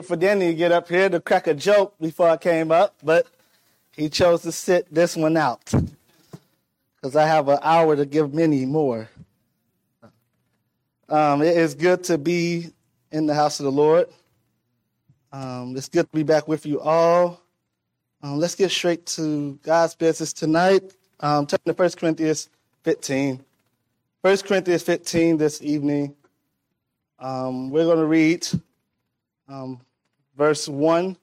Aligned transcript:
for 0.00 0.16
Danny 0.16 0.46
to 0.46 0.54
get 0.54 0.72
up 0.72 0.88
here 0.88 1.10
to 1.10 1.20
crack 1.20 1.46
a 1.46 1.52
joke 1.52 1.94
before 2.00 2.26
I 2.26 2.38
came 2.38 2.72
up, 2.72 2.94
but 3.02 3.26
he 3.94 4.08
chose 4.08 4.40
to 4.40 4.50
sit 4.50 4.86
this 4.90 5.18
one 5.18 5.36
out 5.36 5.70
because 6.96 7.14
I 7.14 7.26
have 7.26 7.46
an 7.48 7.58
hour 7.60 7.94
to 7.94 8.06
give 8.06 8.32
many 8.32 8.64
more. 8.64 9.10
Um, 11.10 11.42
it 11.42 11.58
is 11.58 11.74
good 11.74 12.04
to 12.04 12.16
be 12.16 12.70
in 13.10 13.26
the 13.26 13.34
house 13.34 13.60
of 13.60 13.64
the 13.64 13.72
Lord. 13.72 14.06
Um, 15.30 15.76
it's 15.76 15.90
good 15.90 16.10
to 16.10 16.16
be 16.16 16.22
back 16.22 16.48
with 16.48 16.64
you 16.64 16.80
all. 16.80 17.42
Um, 18.22 18.38
let's 18.38 18.54
get 18.54 18.70
straight 18.70 19.04
to 19.06 19.58
God's 19.62 19.94
business 19.94 20.32
tonight. 20.32 20.94
Um, 21.20 21.46
turn 21.46 21.60
to 21.66 21.74
1 21.74 21.90
Corinthians 21.90 22.48
15. 22.84 23.44
1 24.22 24.36
Corinthians 24.38 24.84
15 24.84 25.36
this 25.36 25.60
evening. 25.62 26.14
Um, 27.18 27.68
we're 27.68 27.84
going 27.84 27.98
to 27.98 28.06
read 28.06 28.48
um, 29.52 29.80
verse 30.36 30.66
1 30.66 31.16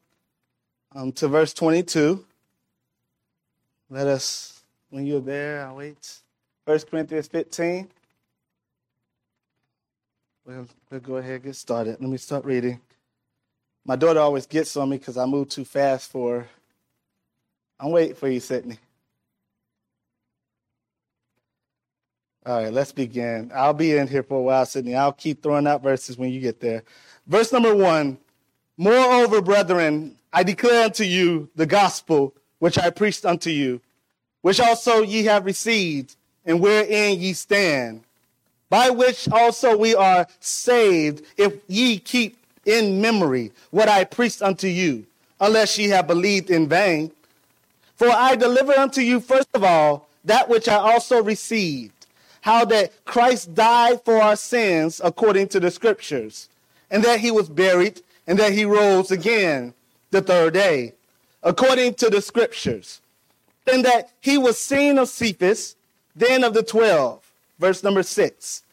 um, 0.95 1.11
to 1.13 1.27
verse 1.27 1.53
22. 1.53 2.23
Let 3.89 4.07
us, 4.07 4.61
when 4.89 5.05
you're 5.05 5.19
there, 5.19 5.65
I'll 5.65 5.77
wait. 5.77 6.19
1 6.65 6.79
Corinthians 6.91 7.27
15. 7.27 7.89
We'll, 10.45 10.67
we'll 10.89 10.99
go 10.99 11.17
ahead 11.17 11.35
and 11.35 11.43
get 11.43 11.55
started. 11.55 11.97
Let 11.99 12.09
me 12.09 12.17
start 12.17 12.45
reading. 12.45 12.79
My 13.85 13.95
daughter 13.95 14.19
always 14.19 14.45
gets 14.45 14.77
on 14.77 14.89
me 14.89 14.97
because 14.97 15.17
I 15.17 15.25
move 15.25 15.49
too 15.49 15.65
fast 15.65 16.11
for 16.11 16.41
her. 16.41 16.47
I'm 17.79 17.91
waiting 17.91 18.15
for 18.15 18.27
you, 18.27 18.39
Sydney. 18.39 18.77
All 22.45 22.63
right, 22.63 22.73
let's 22.73 22.91
begin. 22.91 23.51
I'll 23.53 23.73
be 23.73 23.95
in 23.95 24.07
here 24.07 24.23
for 24.23 24.39
a 24.39 24.41
while, 24.41 24.65
Sydney. 24.65 24.95
I'll 24.95 25.11
keep 25.11 25.43
throwing 25.43 25.67
out 25.67 25.83
verses 25.83 26.17
when 26.17 26.31
you 26.31 26.39
get 26.39 26.59
there. 26.59 26.83
Verse 27.29 27.53
number 27.53 27.75
one 27.75 28.17
Moreover, 28.75 29.41
brethren, 29.41 30.15
I 30.33 30.43
declare 30.43 30.85
unto 30.85 31.03
you 31.03 31.49
the 31.55 31.65
gospel 31.65 32.33
which 32.57 32.77
I 32.77 32.89
preached 32.89 33.25
unto 33.25 33.49
you, 33.49 33.81
which 34.41 34.59
also 34.59 35.01
ye 35.01 35.25
have 35.25 35.45
received, 35.45 36.15
and 36.45 36.59
wherein 36.59 37.19
ye 37.19 37.33
stand, 37.33 38.03
by 38.69 38.89
which 38.89 39.29
also 39.29 39.77
we 39.77 39.95
are 39.95 40.27
saved, 40.39 41.23
if 41.37 41.53
ye 41.67 41.99
keep 41.99 42.37
in 42.65 43.01
memory 43.01 43.51
what 43.69 43.89
I 43.89 44.05
preached 44.05 44.41
unto 44.41 44.67
you, 44.67 45.05
unless 45.39 45.77
ye 45.77 45.89
have 45.89 46.07
believed 46.07 46.49
in 46.49 46.67
vain. 46.67 47.11
For 47.95 48.09
I 48.09 48.35
delivered 48.37 48.77
unto 48.77 49.01
you 49.01 49.19
first 49.19 49.49
of 49.53 49.63
all 49.63 50.07
that 50.23 50.49
which 50.49 50.67
I 50.67 50.75
also 50.75 51.21
received, 51.21 52.07
how 52.41 52.65
that 52.65 53.05
Christ 53.05 53.53
died 53.53 54.03
for 54.03 54.21
our 54.21 54.35
sins 54.35 55.01
according 55.03 55.49
to 55.49 55.59
the 55.59 55.69
scriptures, 55.69 56.49
and 56.89 57.03
that 57.03 57.19
he 57.19 57.31
was 57.31 57.49
buried 57.49 58.01
and 58.27 58.37
that 58.39 58.53
he 58.53 58.65
rose 58.65 59.11
again 59.11 59.73
the 60.11 60.21
third 60.21 60.53
day, 60.53 60.93
according 61.43 61.93
to 61.95 62.09
the 62.09 62.21
scriptures, 62.21 63.01
and 63.71 63.85
that 63.85 64.11
he 64.19 64.37
was 64.37 64.57
seen 64.57 64.97
of 64.97 65.09
Cephas, 65.09 65.75
then 66.15 66.43
of 66.43 66.53
the 66.53 66.63
twelve. 66.63 67.31
Verse 67.59 67.83
number 67.83 68.03
six. 68.03 68.63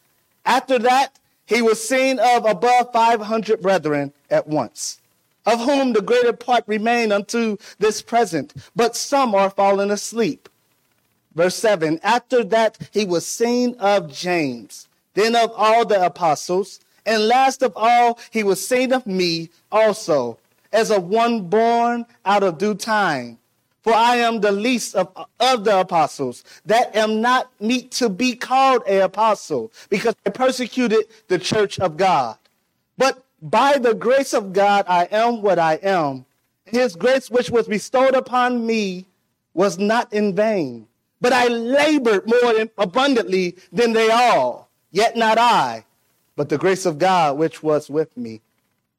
After 0.45 0.79
that, 0.79 1.19
he 1.45 1.61
was 1.61 1.85
seen 1.85 2.19
of 2.19 2.45
above 2.45 2.91
500 2.91 3.61
brethren 3.61 4.13
at 4.29 4.47
once, 4.47 4.99
of 5.45 5.59
whom 5.61 5.93
the 5.93 6.01
greater 6.01 6.33
part 6.33 6.63
remain 6.67 7.11
unto 7.11 7.57
this 7.79 8.01
present, 8.01 8.53
but 8.75 8.95
some 8.95 9.33
are 9.33 9.49
fallen 9.49 9.91
asleep. 9.91 10.49
Verse 11.35 11.55
7 11.55 11.99
After 12.03 12.43
that, 12.45 12.77
he 12.91 13.05
was 13.05 13.25
seen 13.25 13.75
of 13.79 14.11
James, 14.11 14.87
then 15.13 15.35
of 15.35 15.51
all 15.55 15.85
the 15.85 16.03
apostles. 16.05 16.79
And 17.07 17.29
last 17.29 17.63
of 17.63 17.71
all, 17.77 18.19
he 18.31 18.43
was 18.43 18.65
seen 18.67 18.91
of 18.91 19.07
me 19.07 19.49
also, 19.71 20.37
as 20.73 20.91
of 20.91 21.05
one 21.05 21.43
born 21.43 22.05
out 22.25 22.43
of 22.43 22.57
due 22.57 22.75
time. 22.75 23.39
For 23.81 23.93
I 23.93 24.17
am 24.17 24.41
the 24.41 24.51
least 24.51 24.93
of, 24.93 25.09
of 25.39 25.63
the 25.63 25.79
apostles, 25.79 26.43
that 26.65 26.93
am 26.93 27.21
not 27.21 27.49
meet 27.61 27.91
to 27.91 28.09
be 28.09 28.35
called 28.35 28.83
a 28.85 28.99
apostle, 28.99 29.71
because 29.89 30.15
I 30.25 30.31
persecuted 30.31 31.05
the 31.29 31.39
church 31.39 31.79
of 31.79 31.95
God. 31.95 32.37
But 32.97 33.23
by 33.41 33.77
the 33.77 33.93
grace 33.93 34.33
of 34.33 34.51
God, 34.51 34.83
I 34.89 35.05
am 35.05 35.41
what 35.41 35.59
I 35.59 35.75
am. 35.75 36.25
His 36.65 36.97
grace, 36.97 37.31
which 37.31 37.49
was 37.49 37.69
bestowed 37.69 38.15
upon 38.15 38.65
me, 38.65 39.05
was 39.53 39.79
not 39.79 40.11
in 40.11 40.35
vain. 40.35 40.87
But 41.21 41.31
I 41.31 41.47
labored 41.47 42.27
more 42.27 42.67
abundantly 42.77 43.55
than 43.71 43.93
they 43.93 44.11
all, 44.11 44.67
yet 44.91 45.15
not 45.15 45.37
I 45.37 45.85
but 46.37 46.47
the 46.47 46.57
grace 46.57 46.85
of 46.85 46.97
God 46.97 47.37
which 47.37 47.61
was 47.61 47.89
with 47.89 48.15
me. 48.15 48.39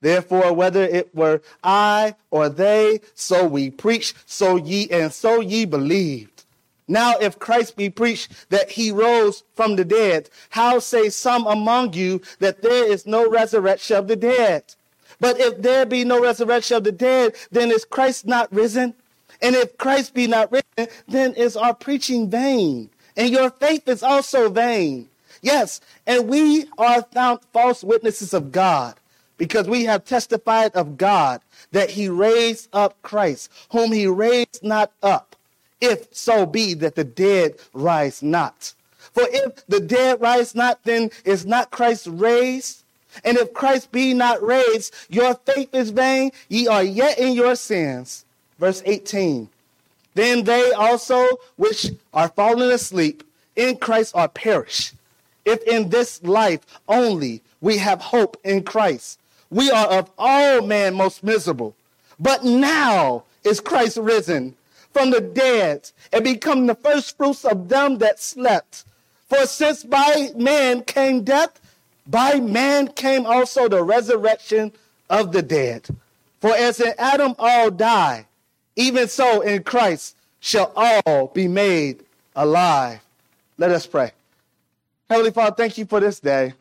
Therefore, 0.03 0.53
whether 0.53 0.82
it 0.82 1.15
were 1.15 1.41
I 1.65 2.15
or 2.31 2.50
they, 2.50 3.00
so 3.15 3.47
we 3.47 3.71
preach, 3.71 4.15
so 4.26 4.56
ye 4.56 4.88
and 4.91 5.12
so 5.12 5.41
ye 5.41 5.65
believed. 5.65 6.44
Now, 6.87 7.16
if 7.19 7.38
Christ 7.38 7.77
be 7.77 7.91
preached 7.91 8.50
that 8.50 8.71
he 8.71 8.91
rose 8.91 9.44
from 9.54 9.77
the 9.77 9.84
dead, 9.84 10.31
how 10.50 10.78
say 10.78 11.09
some 11.10 11.47
among 11.47 11.93
you 11.94 12.22
that 12.38 12.62
there 12.62 12.91
is 12.91 13.06
no 13.06 13.28
resurrection 13.28 13.97
of 13.97 14.09
the 14.09 14.16
dead? 14.16 14.75
But 15.21 15.41
if 15.41 15.60
there 15.60 15.84
be 15.84 16.04
no 16.04 16.21
resurrection 16.21 16.77
of 16.77 16.84
the 16.84 16.93
dead, 16.93 17.34
then 17.50 17.71
is 17.71 17.84
Christ 17.84 18.27
not 18.27 18.53
risen? 18.53 18.94
And 19.43 19.54
if 19.54 19.77
Christ 19.78 20.15
be 20.15 20.27
not 20.27 20.50
risen, 20.50 20.93
then 21.06 21.34
is 21.34 21.56
our 21.56 21.75
preaching 21.75 22.31
vain, 22.31 22.91
and 23.16 23.31
your 23.31 23.50
faith 23.50 23.87
is 23.87 24.03
also 24.03 24.48
vain. 24.48 25.09
Yes, 25.43 25.81
and 26.06 26.28
we 26.28 26.66
are 26.78 27.03
found 27.03 27.41
false 27.53 27.84
witnesses 27.84 28.34
of 28.34 28.53
God 28.53 28.94
because 29.37 29.69
we 29.69 29.84
have 29.84 30.04
testified 30.04 30.75
of 30.75 30.99
God 30.99 31.41
that 31.72 31.91
he 31.91 32.09
raised 32.09 32.69
up 32.72 33.00
Christ, 33.03 33.50
whom 33.71 33.93
he 33.93 34.06
raised 34.06 34.62
not 34.62 34.93
up, 35.03 35.37
if 35.81 36.09
so 36.15 36.44
be 36.44 36.75
that 36.75 36.97
the 36.97 37.04
dead 37.04 37.54
rise 37.72 38.22
not. 38.22 38.75
For 39.12 39.25
if 39.31 39.65
the 39.66 39.81
dead 39.81 40.21
rise 40.21 40.54
not, 40.54 40.82
then 40.84 41.10
is 41.25 41.47
not 41.47 41.71
Christ 41.71 42.09
raised? 42.10 42.84
And 43.25 43.37
if 43.38 43.54
Christ 43.54 43.91
be 43.91 44.12
not 44.12 44.43
raised, 44.43 44.94
your 45.09 45.34
faith 45.34 45.75
is 45.75 45.91
vain, 45.91 46.31
ye 46.48 46.66
are 46.66 46.82
yet 46.82 47.19
in 47.19 47.32
your 47.32 47.56
sins. 47.56 48.25
Verse 48.59 48.82
18. 48.84 49.48
Then 50.15 50.44
they 50.44 50.72
also 50.72 51.27
which 51.56 51.93
are 52.12 52.28
fallen 52.28 52.71
asleep 52.71 53.22
in 53.56 53.77
Christ 53.77 54.15
are 54.15 54.28
perished. 54.28 54.94
If 55.48 55.62
in 55.62 55.88
this 55.88 56.22
life 56.22 56.60
only 56.88 57.41
we 57.62 57.78
have 57.78 58.03
hope 58.03 58.36
in 58.44 58.64
Christ, 58.64 59.19
we 59.48 59.70
are 59.70 59.86
of 59.86 60.10
all 60.19 60.60
men 60.60 60.94
most 60.94 61.25
miserable. 61.25 61.75
But 62.20 62.44
now 62.44 63.25
is 63.44 63.59
Christ 63.59 63.97
risen 63.97 64.56
from 64.92 65.10
the 65.10 65.22
dead 65.22 65.91
and 66.12 66.22
become 66.22 66.66
the 66.66 66.75
first 66.75 67.16
fruits 67.16 67.47
of 67.47 67.70
them 67.70 67.97
that 67.97 68.20
slept. 68.20 68.84
For 69.31 69.47
since 69.47 69.84
by 69.84 70.32
man 70.36 70.82
came 70.82 71.25
death, 71.25 71.59
by 72.06 72.41
man 72.41 72.88
came 72.88 73.25
also 73.25 73.69
the 73.69 73.82
resurrection 73.82 74.70
of 75.09 75.32
the 75.32 75.41
dead. 75.41 75.88
For 76.42 76.54
as 76.54 76.78
in 76.78 76.92
Adam 76.98 77.34
all 77.38 77.70
die, 77.70 78.26
even 78.76 79.09
so 79.09 79.41
in 79.41 79.62
Christ 79.62 80.15
shall 80.41 80.75
all 80.76 81.28
be 81.28 81.48
made 81.48 82.04
alive. 82.36 83.00
Let 83.56 83.70
us 83.70 83.86
pray. 83.86 84.12
Heavenly 85.08 85.30
Father, 85.30 85.56
thank 85.56 85.78
you 85.78 85.86
for 85.86 86.00
this 86.00 86.20
day. 86.20 86.52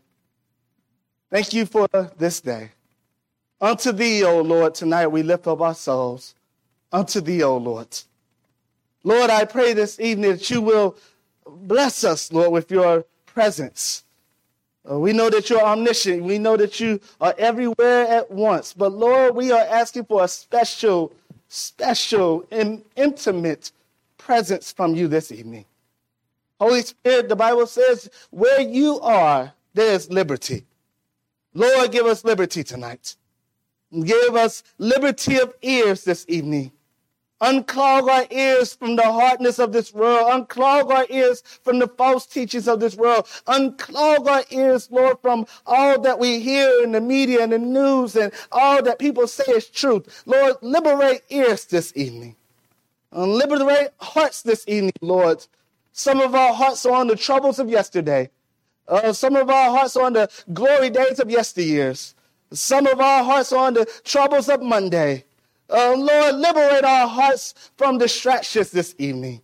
Thank 1.29 1.51
you 1.51 1.65
for 1.65 1.87
this 2.17 2.39
day. 2.39 2.71
Unto 3.59 3.91
thee, 3.91 4.23
O 4.23 4.41
Lord, 4.41 4.73
tonight 4.73 5.07
we 5.07 5.21
lift 5.21 5.47
up 5.47 5.59
our 5.59 5.75
souls. 5.75 6.33
Unto 6.91 7.19
thee, 7.19 7.43
O 7.43 7.57
Lord. 7.57 7.87
Lord, 9.03 9.29
I 9.29 9.43
pray 9.43 9.73
this 9.73 9.99
evening 9.99 10.31
that 10.31 10.49
you 10.49 10.61
will 10.61 10.95
bless 11.45 12.05
us, 12.05 12.31
Lord, 12.31 12.51
with 12.51 12.71
your 12.71 13.03
presence. 13.25 14.05
Uh, 14.89 14.97
we 14.97 15.11
know 15.11 15.29
that 15.29 15.49
you're 15.49 15.61
omniscient. 15.61 16.23
We 16.23 16.39
know 16.39 16.55
that 16.55 16.79
you 16.79 17.01
are 17.19 17.35
everywhere 17.37 18.07
at 18.07 18.31
once. 18.31 18.71
But 18.71 18.93
Lord, 18.93 19.35
we 19.35 19.51
are 19.51 19.65
asking 19.65 20.05
for 20.05 20.23
a 20.23 20.27
special, 20.29 21.11
special, 21.49 22.45
and 22.51 22.83
intimate 22.95 23.73
presence 24.17 24.71
from 24.71 24.95
you 24.95 25.09
this 25.09 25.33
evening. 25.33 25.65
Holy 26.59 26.81
Spirit, 26.81 27.29
the 27.29 27.35
Bible 27.35 27.67
says, 27.67 28.09
where 28.31 28.61
you 28.61 28.99
are, 29.01 29.53
there's 29.73 30.09
liberty. 30.09 30.65
Lord, 31.53 31.91
give 31.91 32.05
us 32.05 32.23
liberty 32.23 32.63
tonight. 32.63 33.15
Give 34.03 34.35
us 34.35 34.63
liberty 34.77 35.39
of 35.39 35.53
ears 35.61 36.03
this 36.03 36.25
evening. 36.27 36.71
Unclog 37.39 38.09
our 38.09 38.25
ears 38.31 38.73
from 38.73 38.95
the 38.95 39.03
hardness 39.03 39.59
of 39.59 39.71
this 39.71 39.93
world. 39.93 40.27
Unclog 40.31 40.91
our 40.91 41.05
ears 41.09 41.43
from 41.63 41.77
the 41.77 41.87
false 41.87 42.25
teachings 42.25 42.67
of 42.67 42.79
this 42.79 42.95
world. 42.95 43.27
Unclog 43.45 44.27
our 44.27 44.43
ears, 44.49 44.89
Lord, 44.91 45.19
from 45.21 45.45
all 45.65 46.01
that 46.01 46.17
we 46.17 46.39
hear 46.39 46.83
in 46.83 46.91
the 46.91 47.01
media 47.01 47.43
and 47.43 47.51
the 47.51 47.59
news 47.59 48.15
and 48.15 48.33
all 48.51 48.81
that 48.81 48.97
people 48.97 49.27
say 49.27 49.43
is 49.49 49.67
truth. 49.67 50.23
Lord, 50.25 50.55
liberate 50.61 51.21
ears 51.29 51.65
this 51.65 51.93
evening. 51.95 52.35
Liberate 53.11 53.89
hearts 53.99 54.41
this 54.41 54.65
evening, 54.67 54.93
Lord, 55.01 55.45
some 55.97 56.21
of 56.21 56.35
our 56.35 56.53
hearts 56.53 56.85
are 56.85 56.93
on 56.93 57.07
the 57.07 57.15
troubles 57.15 57.57
of 57.57 57.69
yesterday. 57.69 58.29
Uh, 58.87 59.11
some 59.11 59.35
of 59.35 59.49
our 59.49 59.75
hearts 59.75 59.97
are 59.97 60.05
on 60.05 60.13
the 60.13 60.29
glory 60.53 60.91
days 60.91 61.19
of 61.19 61.27
yesteryears. 61.27 62.13
Some 62.53 62.85
of 62.85 63.01
our 63.01 63.23
hearts 63.23 63.51
are 63.51 63.65
on 63.65 63.73
the 63.73 63.87
troubles 64.03 64.47
of 64.47 64.61
Monday. 64.61 65.25
Uh, 65.67 65.95
Lord, 65.97 66.35
liberate 66.35 66.83
our 66.83 67.07
hearts 67.07 67.55
from 67.77 67.97
distractions 67.97 68.69
this 68.69 68.93
evening. 68.99 69.41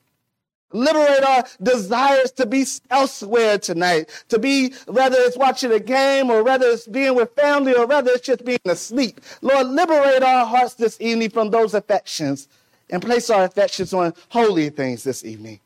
Liberate 0.71 1.23
our 1.23 1.43
desires 1.61 2.31
to 2.33 2.45
be 2.45 2.67
elsewhere 2.91 3.57
tonight, 3.57 4.09
to 4.29 4.37
be, 4.37 4.73
whether 4.87 5.17
it's 5.21 5.35
watching 5.35 5.71
a 5.71 5.79
game 5.79 6.29
or 6.29 6.43
whether 6.43 6.67
it's 6.67 6.87
being 6.87 7.15
with 7.15 7.33
family 7.35 7.75
or 7.75 7.87
whether 7.87 8.11
it's 8.11 8.27
just 8.27 8.45
being 8.45 8.59
asleep. 8.65 9.21
Lord, 9.41 9.67
liberate 9.69 10.21
our 10.21 10.45
hearts 10.45 10.75
this 10.75 11.01
evening 11.01 11.31
from 11.31 11.49
those 11.49 11.73
affections 11.73 12.47
and 12.91 13.01
place 13.01 13.31
our 13.31 13.43
affections 13.43 13.91
on 13.91 14.13
holy 14.29 14.69
things 14.69 15.03
this 15.03 15.25
evening. 15.25 15.59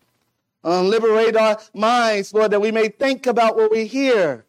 Um, 0.64 0.88
liberate 0.88 1.36
our 1.36 1.60
minds, 1.74 2.34
Lord, 2.34 2.52
that 2.52 2.60
we 2.60 2.72
may 2.72 2.90
think 2.90 3.28
about 3.28 3.56
what 3.56 3.72
we 3.72 3.86
hear. 3.86 4.46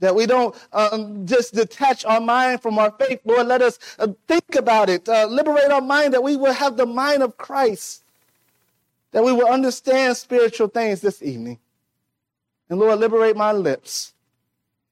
That 0.00 0.14
we 0.14 0.26
don't 0.26 0.54
um, 0.72 1.26
just 1.26 1.54
detach 1.54 2.04
our 2.04 2.20
mind 2.20 2.62
from 2.62 2.78
our 2.78 2.90
faith. 2.90 3.20
Lord, 3.24 3.46
let 3.46 3.62
us 3.62 3.78
uh, 3.98 4.08
think 4.26 4.56
about 4.56 4.88
it. 4.90 5.08
Uh, 5.08 5.26
liberate 5.26 5.70
our 5.70 5.80
mind 5.80 6.14
that 6.14 6.22
we 6.22 6.36
will 6.36 6.52
have 6.52 6.76
the 6.76 6.86
mind 6.86 7.22
of 7.22 7.36
Christ 7.36 8.04
that 9.14 9.22
we 9.22 9.30
will 9.30 9.46
understand 9.46 10.16
spiritual 10.16 10.66
things 10.66 11.00
this 11.00 11.22
evening. 11.22 11.60
And 12.68 12.80
Lord, 12.80 12.98
liberate 12.98 13.36
my 13.36 13.52
lips. 13.52 14.12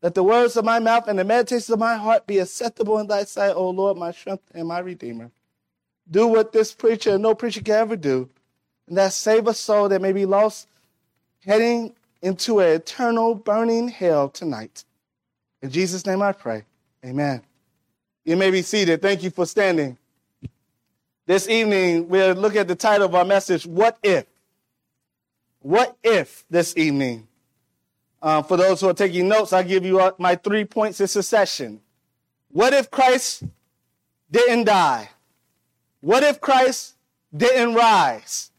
Let 0.01 0.15
the 0.15 0.23
words 0.23 0.57
of 0.57 0.65
my 0.65 0.79
mouth 0.79 1.09
and 1.09 1.19
the 1.19 1.25
meditations 1.25 1.71
of 1.71 1.81
my 1.81 1.97
heart 1.97 2.25
be 2.25 2.39
acceptable 2.39 3.01
in 3.01 3.09
thy 3.09 3.25
sight, 3.25 3.51
O 3.57 3.71
Lord, 3.71 3.97
my 3.97 4.13
strength 4.13 4.45
and 4.55 4.69
my 4.69 4.79
redeemer. 4.79 5.33
Do 6.09 6.29
what 6.29 6.53
this 6.53 6.73
preacher 6.73 7.15
and 7.15 7.23
no 7.23 7.35
preacher 7.35 7.63
can 7.63 7.75
ever 7.75 7.97
do, 7.97 8.31
and 8.93 8.99
that 8.99 9.15
save 9.15 9.47
a 9.47 9.55
soul 9.55 9.89
that 9.89 10.03
may 10.03 10.13
be 10.13 10.27
lost 10.27 10.69
heading 11.47 11.95
into 12.21 12.61
an 12.61 12.73
eternal 12.73 13.35
burning 13.35 13.89
hell 13.89 14.29
tonight. 14.29 14.85
In 15.63 15.71
Jesus' 15.71 16.05
name 16.05 16.21
I 16.21 16.33
pray. 16.33 16.65
Amen. 17.03 17.41
You 18.27 18.37
may 18.37 18.51
be 18.51 18.61
seated. 18.61 19.01
Thank 19.01 19.23
you 19.23 19.31
for 19.31 19.47
standing. 19.47 19.97
This 21.25 21.49
evening, 21.49 22.07
we'll 22.07 22.35
look 22.35 22.55
at 22.55 22.69
the 22.69 22.75
title 22.75 23.07
of 23.07 23.15
our 23.15 23.25
message, 23.25 23.67
What 23.67 23.97
If? 24.03 24.27
What 25.61 25.97
If 26.05 26.45
this 26.51 26.77
evening? 26.77 27.27
Uh, 28.21 28.43
for 28.43 28.59
those 28.59 28.83
who 28.83 28.91
are 28.91 28.95
taking 28.95 29.27
notes, 29.27 29.55
I'll 29.55 29.65
give 29.65 29.87
you 29.87 30.13
my 30.19 30.35
three 30.35 30.67
points 30.67 31.01
in 31.01 31.09
succession. 31.09 31.81
What 32.51 32.75
if 32.75 32.91
Christ 32.91 33.45
didn't 34.31 34.65
die? 34.65 35.09
What 36.03 36.23
if 36.25 36.43
Christ 36.43 36.97
didn't 37.35 37.73
rise? 37.73 38.51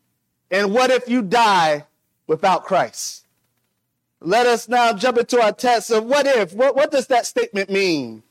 And 0.54 0.72
what 0.72 0.92
if 0.92 1.10
you 1.10 1.24
die 1.24 1.88
without 2.28 2.64
Christ? 2.64 3.26
Let 4.22 4.46
us 4.46 4.70
now 4.70 4.94
jump 4.94 5.18
into 5.18 5.42
our 5.42 5.52
text 5.52 5.90
of 5.90 6.06
what 6.06 6.28
if. 6.28 6.54
What, 6.54 6.76
what 6.76 6.92
does 6.92 7.08
that 7.08 7.26
statement 7.26 7.72
mean? 7.72 8.22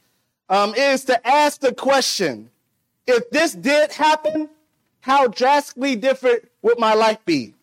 Um, 0.49 0.73
is 0.77 1.05
to 1.07 1.27
ask 1.27 1.61
the 1.61 1.75
question 1.75 2.51
if 3.09 3.29
this 3.31 3.53
did 3.53 3.93
happen, 3.93 4.49
how 5.01 5.27
drastically 5.27 5.97
different 5.97 6.49
would 6.63 6.79
my 6.79 6.95
life 6.95 7.19
be? 7.25 7.55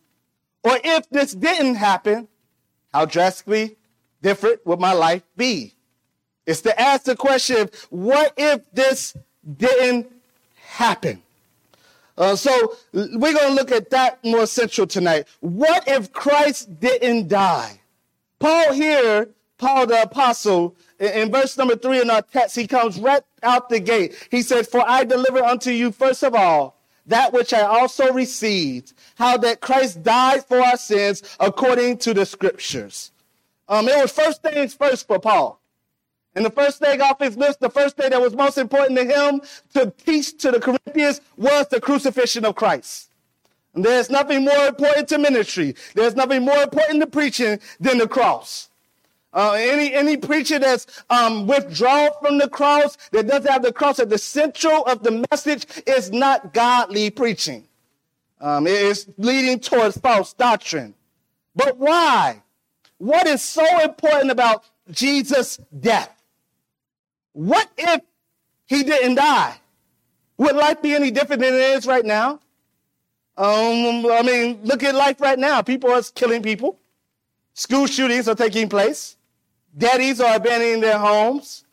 Or 0.62 0.78
if 0.84 1.08
this 1.08 1.34
didn't 1.34 1.76
happen, 1.76 2.28
how 2.92 3.06
drastically 3.06 3.78
different 4.20 4.66
would 4.66 4.78
my 4.78 4.92
life 4.92 5.22
be? 5.38 5.74
It's 6.44 6.60
to 6.62 6.78
ask 6.78 7.04
the 7.04 7.16
question, 7.16 7.70
what 7.88 8.34
if 8.36 8.60
this 8.72 9.16
didn't 9.56 10.12
happen? 10.54 11.22
Uh, 12.20 12.36
so 12.36 12.76
we're 12.92 13.32
going 13.32 13.48
to 13.48 13.54
look 13.54 13.72
at 13.72 13.88
that 13.88 14.22
more 14.22 14.46
central 14.46 14.86
tonight. 14.86 15.26
What 15.40 15.88
if 15.88 16.12
Christ 16.12 16.78
didn't 16.78 17.28
die? 17.28 17.80
Paul 18.38 18.74
here, 18.74 19.30
Paul 19.56 19.86
the 19.86 20.02
apostle, 20.02 20.76
in 20.98 21.32
verse 21.32 21.56
number 21.56 21.76
three 21.76 21.98
in 21.98 22.10
our 22.10 22.20
text, 22.20 22.56
he 22.56 22.66
comes 22.66 23.00
right 23.00 23.22
out 23.42 23.70
the 23.70 23.80
gate. 23.80 24.28
He 24.30 24.42
said, 24.42 24.68
For 24.68 24.86
I 24.86 25.04
deliver 25.04 25.42
unto 25.42 25.70
you, 25.70 25.92
first 25.92 26.22
of 26.22 26.34
all, 26.34 26.76
that 27.06 27.32
which 27.32 27.54
I 27.54 27.62
also 27.62 28.12
received, 28.12 28.92
how 29.14 29.38
that 29.38 29.62
Christ 29.62 30.02
died 30.02 30.44
for 30.44 30.60
our 30.60 30.76
sins 30.76 31.22
according 31.40 31.98
to 31.98 32.12
the 32.12 32.26
scriptures. 32.26 33.12
Um, 33.66 33.88
it 33.88 33.96
was 33.96 34.12
first 34.12 34.42
things 34.42 34.74
first 34.74 35.06
for 35.06 35.18
Paul. 35.18 35.59
And 36.34 36.44
the 36.44 36.50
first 36.50 36.78
thing 36.78 37.00
off 37.00 37.20
his 37.20 37.36
list, 37.36 37.60
the 37.60 37.70
first 37.70 37.96
thing 37.96 38.10
that 38.10 38.20
was 38.20 38.34
most 38.34 38.56
important 38.56 38.98
to 38.98 39.04
him 39.04 39.40
to 39.74 39.92
teach 40.04 40.38
to 40.38 40.50
the 40.50 40.60
Corinthians 40.60 41.20
was 41.36 41.66
the 41.68 41.80
crucifixion 41.80 42.44
of 42.44 42.54
Christ. 42.54 43.10
And 43.74 43.84
there's 43.84 44.10
nothing 44.10 44.44
more 44.44 44.66
important 44.66 45.08
to 45.08 45.18
ministry. 45.18 45.74
There's 45.94 46.14
nothing 46.14 46.44
more 46.44 46.62
important 46.62 47.00
to 47.00 47.06
preaching 47.06 47.60
than 47.78 47.98
the 47.98 48.08
cross. 48.08 48.68
Uh, 49.32 49.52
any 49.52 49.94
any 49.94 50.16
preacher 50.16 50.58
that's 50.58 51.04
um, 51.08 51.46
withdrawn 51.46 52.10
from 52.20 52.38
the 52.38 52.48
cross, 52.48 52.96
that 53.12 53.28
doesn't 53.28 53.50
have 53.50 53.62
the 53.62 53.72
cross 53.72 54.00
at 54.00 54.10
the 54.10 54.18
central 54.18 54.84
of 54.86 55.04
the 55.04 55.24
message, 55.30 55.66
is 55.86 56.10
not 56.10 56.52
godly 56.52 57.10
preaching. 57.10 57.64
Um, 58.40 58.66
it 58.66 58.72
is 58.72 59.08
leading 59.18 59.60
towards 59.60 59.98
false 59.98 60.32
doctrine. 60.32 60.94
But 61.54 61.78
why? 61.78 62.42
What 62.98 63.26
is 63.28 63.42
so 63.42 63.64
important 63.82 64.32
about 64.32 64.64
Jesus' 64.90 65.58
death? 65.78 66.19
What 67.32 67.70
if 67.76 68.02
he 68.66 68.82
didn't 68.82 69.16
die? 69.16 69.60
Would 70.38 70.56
life 70.56 70.80
be 70.82 70.94
any 70.94 71.10
different 71.10 71.42
than 71.42 71.54
it 71.54 71.60
is 71.60 71.86
right 71.86 72.04
now? 72.04 72.40
Um, 73.36 74.06
I 74.06 74.22
mean, 74.22 74.60
look 74.64 74.82
at 74.82 74.94
life 74.94 75.20
right 75.20 75.38
now. 75.38 75.62
People 75.62 75.90
are 75.90 76.02
killing 76.14 76.42
people. 76.42 76.78
School 77.54 77.86
shootings 77.86 78.28
are 78.28 78.34
taking 78.34 78.68
place. 78.68 79.16
Daddies 79.76 80.20
are 80.20 80.36
abandoning 80.36 80.80
their 80.80 80.98
homes. 80.98 81.64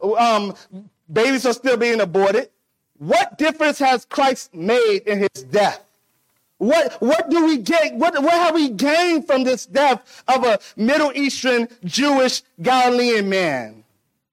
Um, 0.00 0.54
babies 1.12 1.46
are 1.46 1.52
still 1.52 1.76
being 1.76 2.00
aborted. 2.00 2.50
What 2.98 3.38
difference 3.38 3.78
has 3.78 4.04
Christ 4.04 4.54
made 4.54 5.02
in 5.06 5.20
his 5.20 5.42
death? 5.44 5.84
What, 6.58 6.92
what 7.00 7.28
do 7.28 7.44
we 7.44 7.58
get? 7.58 7.94
What, 7.94 8.22
what 8.22 8.34
have 8.34 8.54
we 8.54 8.68
gained 8.68 9.26
from 9.26 9.42
this 9.42 9.66
death 9.66 10.22
of 10.28 10.44
a 10.44 10.60
Middle 10.76 11.12
Eastern 11.14 11.68
Jewish 11.84 12.42
Galilean 12.60 13.28
man 13.28 13.81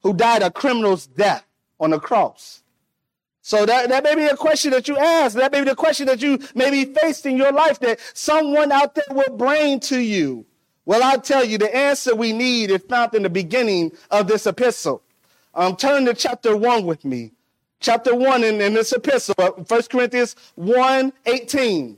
who 0.02 0.14
died 0.14 0.42
a 0.42 0.52
criminal's 0.52 1.08
death 1.08 1.46
on 1.80 1.92
the 1.92 2.00
cross? 2.00 2.64
So 3.42 3.66
that, 3.66 3.90
that 3.90 4.04
may 4.04 4.16
be 4.16 4.26
a 4.26 4.36
question 4.36 4.72
that 4.72 4.88
you 4.88 4.98
ask. 4.98 5.36
That 5.36 5.52
may 5.52 5.62
be 5.62 5.70
the 5.70 5.76
question 5.76 6.06
that 6.08 6.22
you 6.22 6.40
may 6.54 6.70
be 6.70 6.86
faced 6.94 7.26
in 7.26 7.36
your 7.38 7.52
life 7.52 7.80
that 7.80 8.00
someone 8.14 8.72
out 8.72 8.96
there 8.96 9.06
will 9.10 9.36
bring 9.36 9.80
to 9.82 10.00
you. 10.00 10.46
Well, 10.86 11.04
I'll 11.04 11.22
tell 11.22 11.44
you, 11.44 11.58
the 11.58 11.76
answer 11.76 12.16
we 12.16 12.34
need 12.34 12.72
is 12.72 12.84
found 12.84 13.14
in 13.14 13.24
the 13.24 13.30
beginning 13.30 13.92
of 14.12 14.28
this 14.28 14.46
epistle. 14.46 15.02
Um, 15.54 15.76
turn 15.76 16.06
to 16.06 16.14
chapter 16.14 16.56
1 16.56 16.86
with 16.86 17.06
me. 17.06 17.32
Chapter 17.80 18.14
1 18.14 18.44
in, 18.44 18.62
in 18.62 18.74
this 18.74 18.92
epistle, 18.92 19.36
1 19.38 19.66
uh, 19.72 19.82
Corinthians 19.90 20.36
1 20.56 21.14
18. 21.26 21.98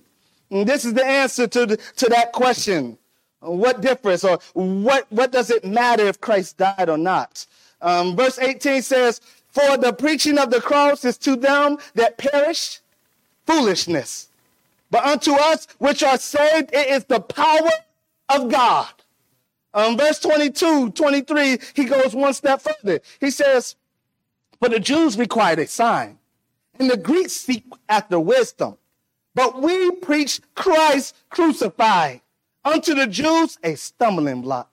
And 0.51 0.67
this 0.67 0.85
is 0.85 0.93
the 0.93 1.05
answer 1.05 1.47
to, 1.47 1.65
the, 1.65 1.77
to 1.77 2.07
that 2.09 2.33
question. 2.33 2.97
What 3.39 3.81
difference 3.81 4.23
or 4.23 4.39
what, 4.53 5.07
what 5.09 5.31
does 5.31 5.49
it 5.49 5.65
matter 5.65 6.05
if 6.05 6.21
Christ 6.21 6.57
died 6.57 6.89
or 6.89 6.97
not? 6.97 7.45
Um, 7.81 8.15
verse 8.15 8.37
18 8.39 8.81
says, 8.81 9.21
For 9.47 9.77
the 9.77 9.93
preaching 9.93 10.37
of 10.37 10.51
the 10.51 10.61
cross 10.61 11.03
is 11.05 11.17
to 11.19 11.35
them 11.35 11.77
that 11.95 12.17
perish 12.17 12.79
foolishness. 13.45 14.29
But 14.89 15.05
unto 15.05 15.33
us 15.33 15.67
which 15.77 16.03
are 16.03 16.17
saved, 16.17 16.71
it 16.73 16.89
is 16.89 17.05
the 17.05 17.21
power 17.21 17.71
of 18.29 18.49
God. 18.51 18.89
Um, 19.73 19.97
verse 19.97 20.19
22, 20.19 20.91
23, 20.91 21.59
he 21.73 21.85
goes 21.85 22.13
one 22.13 22.33
step 22.33 22.61
further. 22.61 22.99
He 23.19 23.31
says, 23.31 23.75
For 24.59 24.67
the 24.67 24.79
Jews 24.79 25.17
required 25.17 25.59
a 25.59 25.67
sign, 25.67 26.19
and 26.77 26.89
the 26.89 26.97
Greeks 26.97 27.33
seek 27.33 27.63
after 27.87 28.19
wisdom. 28.19 28.77
But 29.33 29.61
we 29.61 29.91
preach 29.91 30.41
Christ 30.55 31.15
crucified. 31.29 32.21
Unto 32.63 32.93
the 32.93 33.07
Jews, 33.07 33.57
a 33.63 33.75
stumbling 33.75 34.41
block, 34.41 34.69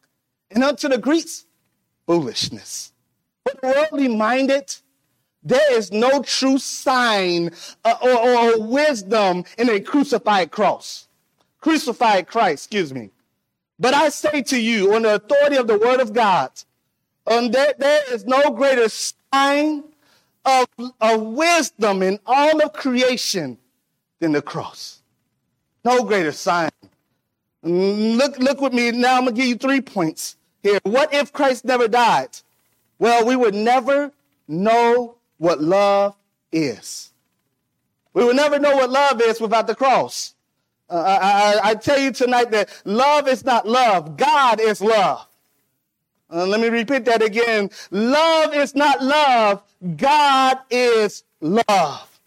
and 0.51 0.63
unto 0.63 0.89
the 0.89 0.99
Greeks, 0.99 1.47
foolishness. 2.07 2.93
Worldly 3.63 4.09
minded, 4.09 4.75
there 5.43 5.75
is 5.75 5.93
no 5.93 6.23
true 6.23 6.59
sign 6.59 7.51
uh, 7.85 7.95
or, 8.03 8.11
or 8.11 8.61
wisdom 8.61 9.45
in 9.57 9.71
a 9.71 9.81
crucified 9.81 10.51
cross. 10.51 11.09
Crucified 11.61 12.27
Christ, 12.27 12.67
excuse 12.67 12.93
me. 12.93 13.11
But 13.79 13.95
I 13.95 14.09
say 14.09 14.43
to 14.43 14.61
you, 14.61 14.95
on 14.95 15.03
the 15.03 15.15
authority 15.17 15.57
of 15.57 15.67
the 15.67 15.79
word 15.79 16.01
of 16.01 16.13
God, 16.13 16.51
um, 17.27 17.51
there, 17.51 17.75
there 17.79 18.13
is 18.13 18.25
no 18.25 18.51
greater 18.51 18.89
sign 18.89 19.85
of, 20.45 20.67
of 21.01 21.23
wisdom 21.23 22.03
in 22.03 22.19
all 22.27 22.63
of 22.63 22.73
creation 22.73 23.59
than 24.19 24.33
the 24.33 24.43
cross. 24.43 25.03
No 25.85 26.03
greater 26.03 26.33
sign. 26.33 26.71
Look, 27.63 28.39
look 28.39 28.61
with 28.61 28.73
me. 28.73 28.91
Now 28.91 29.17
I'm 29.17 29.25
going 29.25 29.35
to 29.35 29.41
give 29.41 29.49
you 29.49 29.57
three 29.57 29.81
points 29.81 30.37
here. 30.63 30.79
What 30.83 31.13
if 31.13 31.33
Christ 31.33 31.65
never 31.65 31.89
died? 31.89 32.31
Well, 32.99 33.25
we 33.25 33.37
would 33.37 33.55
never 33.55 34.13
know 34.47 35.17
what 35.39 35.61
love 35.61 36.15
is. 36.53 37.13
We 38.15 38.25
would 38.25 38.37
never 38.37 38.59
know 38.59 38.77
what 38.77 38.91
love 38.91 39.21
is 39.23 39.41
without 39.41 39.67
the 39.67 39.75
cross. 39.75 40.35
Uh, 40.91 41.19
I, 41.21 41.61
I, 41.67 41.71
I 41.71 41.75
tell 41.75 41.99
you 41.99 42.11
tonight 42.11 42.51
that 42.51 42.71
love 42.85 43.29
is 43.29 43.45
not 43.45 43.69
love. 43.69 44.17
God 44.17 44.61
is 44.61 44.81
love. 44.81 45.27
Uh, 46.31 46.47
let 46.47 46.61
me 46.61 46.69
repeat 46.69 47.05
that 47.07 47.23
again. 47.23 47.71
Love 47.91 48.55
is 48.55 48.75
not 48.75 49.03
love. 49.03 49.63
God 49.97 50.59
is 50.71 51.25
love. 51.41 52.21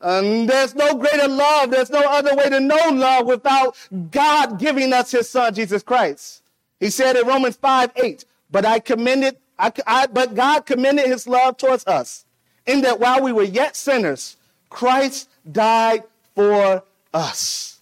And 0.00 0.48
there's 0.48 0.74
no 0.74 0.94
greater 0.94 1.28
love. 1.28 1.70
There's 1.70 1.90
no 1.90 2.00
other 2.00 2.34
way 2.34 2.48
to 2.50 2.60
know 2.60 2.90
love 2.92 3.26
without 3.26 3.76
God 4.10 4.58
giving 4.58 4.92
us 4.92 5.12
his 5.12 5.28
son, 5.28 5.54
Jesus 5.54 5.82
Christ. 5.82 6.42
He 6.80 6.90
said 6.90 7.16
in 7.16 7.26
Romans 7.26 7.56
5, 7.56 7.92
8, 7.94 8.24
but 8.50 8.66
I 8.66 8.80
commended, 8.80 9.36
I, 9.62 9.72
I, 9.86 10.06
but 10.08 10.34
God 10.34 10.66
commended 10.66 11.06
his 11.06 11.28
love 11.28 11.56
towards 11.56 11.86
us 11.86 12.26
in 12.66 12.80
that 12.80 12.98
while 12.98 13.22
we 13.22 13.32
were 13.32 13.44
yet 13.44 13.76
sinners, 13.76 14.36
Christ 14.68 15.30
died 15.50 16.02
for 16.34 16.82
us. 17.14 17.80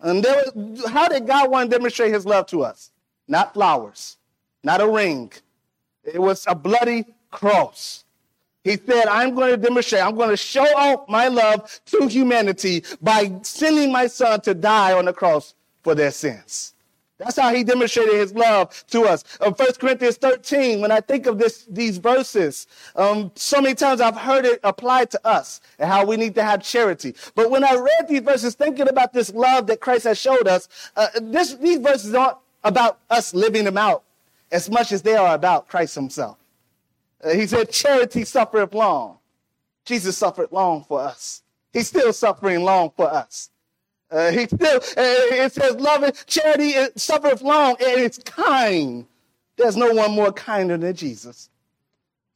And 0.00 0.22
there 0.22 0.44
was, 0.54 0.86
how 0.86 1.08
did 1.08 1.26
God 1.26 1.50
want 1.50 1.70
to 1.70 1.76
demonstrate 1.76 2.12
his 2.12 2.26
love 2.26 2.46
to 2.48 2.62
us? 2.62 2.90
Not 3.26 3.54
flowers, 3.54 4.18
not 4.62 4.82
a 4.82 4.86
ring. 4.86 5.32
It 6.04 6.20
was 6.20 6.44
a 6.46 6.54
bloody 6.54 7.06
cross. 7.30 8.04
He 8.62 8.76
said, 8.76 9.06
I'm 9.06 9.34
going 9.34 9.52
to 9.52 9.56
demonstrate, 9.56 10.02
I'm 10.02 10.16
going 10.16 10.30
to 10.30 10.36
show 10.36 10.66
off 10.76 11.08
my 11.08 11.28
love 11.28 11.80
to 11.86 12.08
humanity 12.08 12.84
by 13.00 13.32
sending 13.42 13.90
my 13.90 14.06
son 14.06 14.42
to 14.42 14.52
die 14.52 14.92
on 14.92 15.06
the 15.06 15.14
cross 15.14 15.54
for 15.82 15.94
their 15.94 16.10
sins. 16.10 16.74
That's 17.18 17.38
how 17.38 17.54
he 17.54 17.64
demonstrated 17.64 18.14
his 18.14 18.34
love 18.34 18.84
to 18.88 19.02
us. 19.02 19.24
Um, 19.40 19.54
1 19.54 19.74
Corinthians 19.80 20.16
13, 20.18 20.80
when 20.80 20.92
I 20.92 21.00
think 21.00 21.26
of 21.26 21.38
this, 21.38 21.64
these 21.68 21.96
verses, 21.96 22.66
um, 22.94 23.32
so 23.34 23.60
many 23.60 23.74
times 23.74 24.00
I've 24.02 24.16
heard 24.16 24.44
it 24.44 24.60
applied 24.62 25.10
to 25.12 25.26
us 25.26 25.60
and 25.78 25.90
how 25.90 26.04
we 26.04 26.18
need 26.18 26.34
to 26.34 26.42
have 26.42 26.62
charity. 26.62 27.14
But 27.34 27.50
when 27.50 27.64
I 27.64 27.74
read 27.74 28.08
these 28.08 28.20
verses, 28.20 28.54
thinking 28.54 28.88
about 28.88 29.14
this 29.14 29.32
love 29.32 29.66
that 29.68 29.80
Christ 29.80 30.04
has 30.04 30.18
showed 30.18 30.46
us, 30.46 30.68
uh, 30.94 31.08
this, 31.22 31.54
these 31.54 31.78
verses 31.78 32.14
aren't 32.14 32.36
about 32.64 32.98
us 33.08 33.32
living 33.32 33.64
them 33.64 33.78
out 33.78 34.02
as 34.52 34.68
much 34.68 34.92
as 34.92 35.02
they 35.02 35.16
are 35.16 35.34
about 35.34 35.68
Christ 35.68 35.94
himself. 35.94 36.36
Uh, 37.24 37.30
he 37.30 37.46
said, 37.46 37.70
charity 37.70 38.24
suffereth 38.24 38.74
long. 38.74 39.18
Jesus 39.86 40.18
suffered 40.18 40.52
long 40.52 40.84
for 40.84 41.00
us. 41.00 41.42
He's 41.72 41.88
still 41.88 42.12
suffering 42.12 42.62
long 42.62 42.90
for 42.96 43.12
us. 43.12 43.50
Uh, 44.16 44.32
he 44.32 44.46
still, 44.46 44.78
uh, 44.78 44.82
it 44.96 45.52
says, 45.52 45.76
love 45.76 46.02
and 46.04 46.26
charity 46.26 46.70
it 46.70 46.98
suffereth 47.00 47.42
long 47.42 47.72
and 47.72 48.00
it's 48.00 48.18
kind. 48.20 49.06
There's 49.58 49.76
no 49.76 49.92
one 49.92 50.12
more 50.12 50.32
kinder 50.32 50.78
than 50.78 50.96
Jesus. 50.96 51.50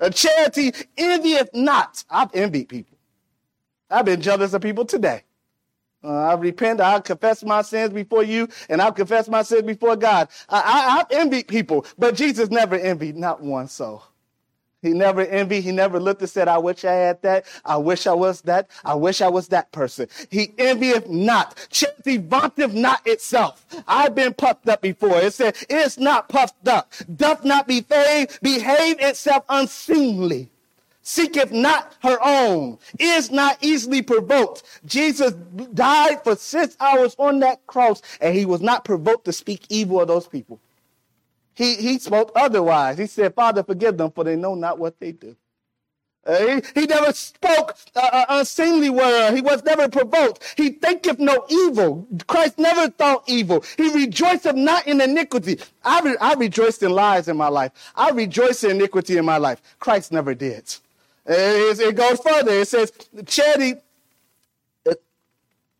Uh, 0.00 0.10
charity 0.10 0.72
envieth 0.99 1.50
not. 1.54 2.04
I've 2.10 2.34
envied 2.34 2.68
people. 2.68 2.99
I've 3.90 4.06
been 4.06 4.22
jealous 4.22 4.54
of 4.54 4.62
people 4.62 4.84
today. 4.87 5.25
Uh, 6.04 6.08
I 6.10 6.34
repent. 6.34 6.80
I 6.80 7.00
confess 7.00 7.44
my 7.44 7.62
sins 7.62 7.92
before 7.92 8.25
you, 8.25 8.49
and 8.70 8.82
I'll 8.82 8.92
confess 8.92 9.28
my 9.28 9.42
sins 9.42 9.64
before 9.64 9.96
God. 9.96 10.28
I, 10.49 10.60
I, 10.60 11.00
I've 11.00 11.20
envied 11.20 11.49
people, 11.49 11.87
but 11.99 12.16
Jesus 12.16 12.50
never 12.50 12.76
envied 12.76 13.16
not 13.16 13.42
one 13.42 13.68
soul. 13.68 14.04
He 14.82 14.90
never 14.90 15.20
envied. 15.20 15.62
He 15.62 15.72
never 15.72 16.00
looked 16.00 16.22
and 16.22 16.30
said, 16.30 16.49
I 16.49 16.58
wish 16.58 16.84
I 16.84 16.92
had 16.92 17.20
that. 17.22 17.44
I 17.64 17.76
wish 17.76 18.06
I 18.06 18.14
was 18.14 18.40
that. 18.42 18.70
I 18.84 18.94
wish 18.94 19.20
I 19.20 19.28
was 19.28 19.49
that 19.49 19.70
person. 19.72 20.08
He 20.30 20.52
envieth 20.58 21.08
not. 21.08 21.66
Charity 21.70 22.16
vaunteth 22.16 22.72
not 22.72 23.06
itself. 23.06 23.66
I've 23.87 24.14
been 24.14 24.32
puffed 24.32 24.68
up 24.68 24.80
before. 24.80 25.18
It 25.18 25.34
said, 25.34 25.56
it's 25.68 25.99
not 25.99 26.28
puffed 26.30 26.66
up. 26.66 26.92
Doth 27.14 27.44
not 27.44 27.68
behave, 27.68 28.38
behave 28.42 29.00
itself 29.00 29.44
unseemly. 29.50 30.50
Seeketh 31.02 31.52
not 31.52 31.94
her 32.02 32.18
own. 32.25 32.78
Is 32.99 33.30
not 33.30 33.58
easily 33.60 34.00
provoked. 34.00 34.62
Jesus 34.87 35.32
died 35.75 36.22
for 36.25 36.37
six 36.37 36.76
hours 36.80 37.16
on 37.18 37.40
that 37.40 37.66
cross 37.66 38.00
and 38.20 38.34
he 38.34 38.46
was 38.46 38.60
not 38.62 38.84
provoked 38.84 39.26
to 39.26 39.32
speak 39.32 39.66
evil 39.68 40.00
of 40.00 40.08
those 40.08 40.26
people. 40.26 40.58
He, 41.54 41.75
he 41.76 41.99
spoke 41.99 42.33
otherwise. 42.35 42.99
He 42.99 43.07
said, 43.07 43.35
Father, 43.35 43.62
forgive 43.62 43.97
them, 43.97 44.11
for 44.11 44.25
they 44.25 44.37
know 44.37 44.54
not 44.54 44.78
what 44.78 44.99
they 44.99 45.12
do. 45.12 45.37
Uh, 46.26 46.38
he, 46.38 46.80
he, 46.80 46.87
never 46.87 47.12
spoke 47.14 47.76
uh, 47.97 48.26
unseemly 48.28 48.90
word. 48.90 49.35
He 49.35 49.40
was 49.40 49.64
never 49.64 49.88
provoked. 49.88 50.54
He 50.57 50.71
thinketh 50.71 51.19
no 51.19 51.47
evil. 51.49 52.07
Christ 52.26 52.59
never 52.59 52.90
thought 52.90 53.25
evil. 53.26 53.64
He 53.78 53.90
rejoiceth 53.90 54.54
not 54.54 54.87
in 54.87 55.00
iniquity. 55.00 55.59
I, 55.83 56.00
re- 56.02 56.16
I 56.21 56.35
rejoiced 56.35 56.83
in 56.83 56.90
lies 56.90 57.28
in 57.28 57.38
my 57.38 57.49
life. 57.49 57.73
I 57.97 58.11
rejoice 58.11 58.64
in 58.64 58.73
iniquity 58.73 59.16
in 59.16 59.25
my 59.25 59.38
life. 59.38 59.62
Christ 59.78 60.12
never 60.12 60.35
did. 60.35 60.75
Uh, 61.28 61.33
it, 61.33 61.80
it 61.80 61.97
goes 61.97 62.21
further. 62.21 62.52
It 62.52 62.69
says, 62.69 62.92
charity, 63.26 63.80
uh, 64.88 64.95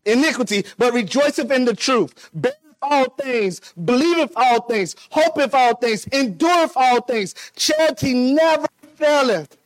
iniquity, 0.05 0.65
but 0.79 0.93
rejoiceth 0.93 1.51
in 1.51 1.65
the 1.65 1.75
truth. 1.75 2.29
Bear 2.33 2.53
all 2.81 3.09
things, 3.09 3.61
believeth 3.73 4.33
all 4.35 4.61
things, 4.61 4.95
hopeth 5.11 5.53
all 5.53 5.75
things, 5.75 6.07
endureth 6.11 6.73
all 6.75 7.01
things. 7.01 7.35
Charity 7.55 8.13
never 8.13 8.67
faileth. 8.95 9.57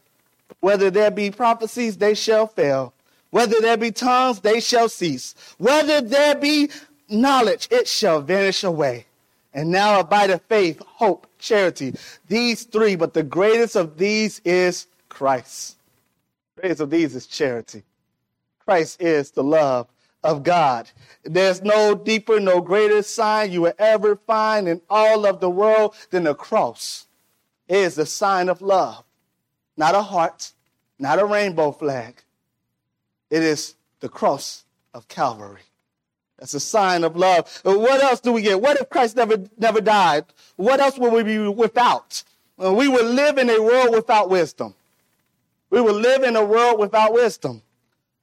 Whether 0.60 0.89
there 0.89 1.12
be 1.12 1.31
prophecies, 1.31 1.98
they 1.98 2.15
shall 2.15 2.48
fail. 2.48 2.93
Whether 3.31 3.60
there 3.62 3.77
be 3.77 3.91
tongues, 3.91 4.39
they 4.39 4.60
shall 4.60 4.89
cease. 4.89 5.36
Whether 5.57 6.01
there 6.01 6.36
be 6.36 6.69
knowledge, 7.10 7.67
it 7.72 7.88
shall 7.88 8.22
vanish 8.22 8.63
away. 8.63 9.05
And 9.53 9.72
now 9.72 10.00
abide 10.00 10.39
faith, 10.43 10.81
hope, 10.86 11.27
charity. 11.39 11.95
These 12.27 12.63
three, 12.63 12.95
but 12.95 13.13
the 13.13 13.24
greatest 13.24 13.75
of 13.75 13.98
these 13.98 14.41
is 14.43 14.88
Christ. 15.10 15.77
The 16.55 16.62
greatest 16.62 16.81
of 16.81 16.89
these 16.89 17.15
is 17.15 17.27
charity. 17.27 17.84
Christ 18.65 19.01
is 19.01 19.31
the 19.31 19.43
love 19.43 19.88
of 20.25 20.44
God. 20.44 20.89
There's 21.24 21.62
no 21.62 21.96
deeper, 21.96 22.39
no 22.39 22.60
greater 22.60 23.01
sign 23.03 23.51
you 23.51 23.62
will 23.62 23.74
ever 23.77 24.15
find 24.15 24.67
in 24.67 24.82
all 24.89 25.25
of 25.25 25.39
the 25.39 25.50
world 25.50 25.96
than 26.10 26.24
the 26.24 26.36
cross. 26.36 27.05
It 27.67 27.77
is 27.77 27.96
the 27.96 28.05
sign 28.05 28.50
of 28.50 28.62
love, 28.62 29.03
not 29.77 29.96
a 29.96 30.01
heart, 30.01 30.51
not 31.00 31.20
a 31.20 31.25
rainbow 31.25 31.72
flag. 31.72 32.24
It 33.29 33.44
is 33.44 33.75
the 34.00 34.10
cross 34.10 34.65
of 34.94 35.08
Calvary. 35.08 35.62
That's 36.38 36.53
a 36.53 36.60
sign 36.60 37.03
of 37.03 37.15
love. 37.15 37.62
Uh, 37.65 37.77
what 37.77 38.03
else 38.03 38.20
do 38.20 38.32
we 38.34 38.41
get? 38.41 38.62
What 38.62 38.79
if 38.79 38.89
Christ 38.89 39.15
never, 39.15 39.38
never 39.58 39.82
died? 39.82 40.25
What 40.58 40.79
else 40.79 40.98
would 40.98 41.13
we 41.13 41.24
be 41.24 41.48
without? 41.48 42.24
Uh, 42.62 42.74
we 42.74 42.88
would 42.88 43.05
live 43.05 43.38
in 43.38 43.50
a 43.50 43.62
world 43.62 43.94
without 43.94 44.29
wisdom. 44.29 44.74
We 45.70 45.82
would 45.82 45.96
live 45.96 46.24
in 46.24 46.36
a 46.36 46.44
world 46.44 46.79
without 46.79 47.13
wisdom. 47.13 47.62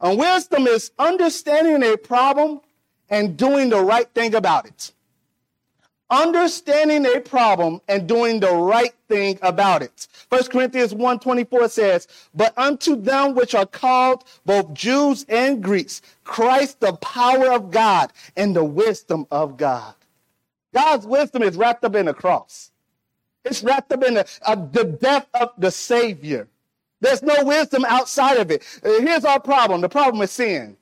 And 0.02 0.18
wisdom 0.18 0.66
is 0.66 0.90
understanding 0.98 1.82
a 1.84 1.96
problem 1.96 2.60
and 3.08 3.36
doing 3.36 3.68
the 3.68 3.80
right 3.80 4.08
thing 4.12 4.34
about 4.34 4.66
it. 4.66 4.92
Understanding 6.10 7.06
a 7.06 7.20
problem 7.20 7.80
and 7.88 8.06
doing 8.06 8.40
the 8.40 8.52
right 8.52 8.92
thing 9.08 9.38
about 9.40 9.80
it. 9.80 10.08
1 10.28 10.44
Corinthians 10.48 10.92
1.24 10.92 11.70
says, 11.70 12.08
But 12.34 12.52
unto 12.58 12.96
them 12.96 13.34
which 13.34 13.54
are 13.54 13.64
called, 13.64 14.24
both 14.44 14.74
Jews 14.74 15.24
and 15.28 15.62
Greeks, 15.62 16.02
Christ 16.24 16.80
the 16.80 16.94
power 16.94 17.52
of 17.52 17.70
God 17.70 18.12
and 18.36 18.54
the 18.54 18.64
wisdom 18.64 19.26
of 19.30 19.56
God. 19.56 19.94
God's 20.74 21.06
wisdom 21.06 21.42
is 21.42 21.56
wrapped 21.56 21.84
up 21.84 21.94
in 21.94 22.06
the 22.06 22.14
cross. 22.14 22.72
It's 23.44 23.62
wrapped 23.62 23.92
up 23.92 24.02
in 24.02 24.14
the, 24.14 24.28
uh, 24.42 24.54
the 24.54 24.84
death 24.84 25.28
of 25.32 25.52
the 25.56 25.70
Savior. 25.70 26.48
There's 27.02 27.20
no 27.20 27.44
wisdom 27.44 27.84
outside 27.84 28.38
of 28.38 28.50
it. 28.52 28.62
Uh, 28.82 29.00
here's 29.00 29.24
our 29.24 29.40
problem. 29.40 29.80
The 29.80 29.88
problem 29.88 30.22
is 30.22 30.30
sin. 30.30 30.76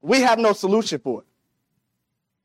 We 0.00 0.20
have 0.22 0.38
no 0.38 0.54
solution 0.54 0.98
for 0.98 1.20
it. 1.20 1.26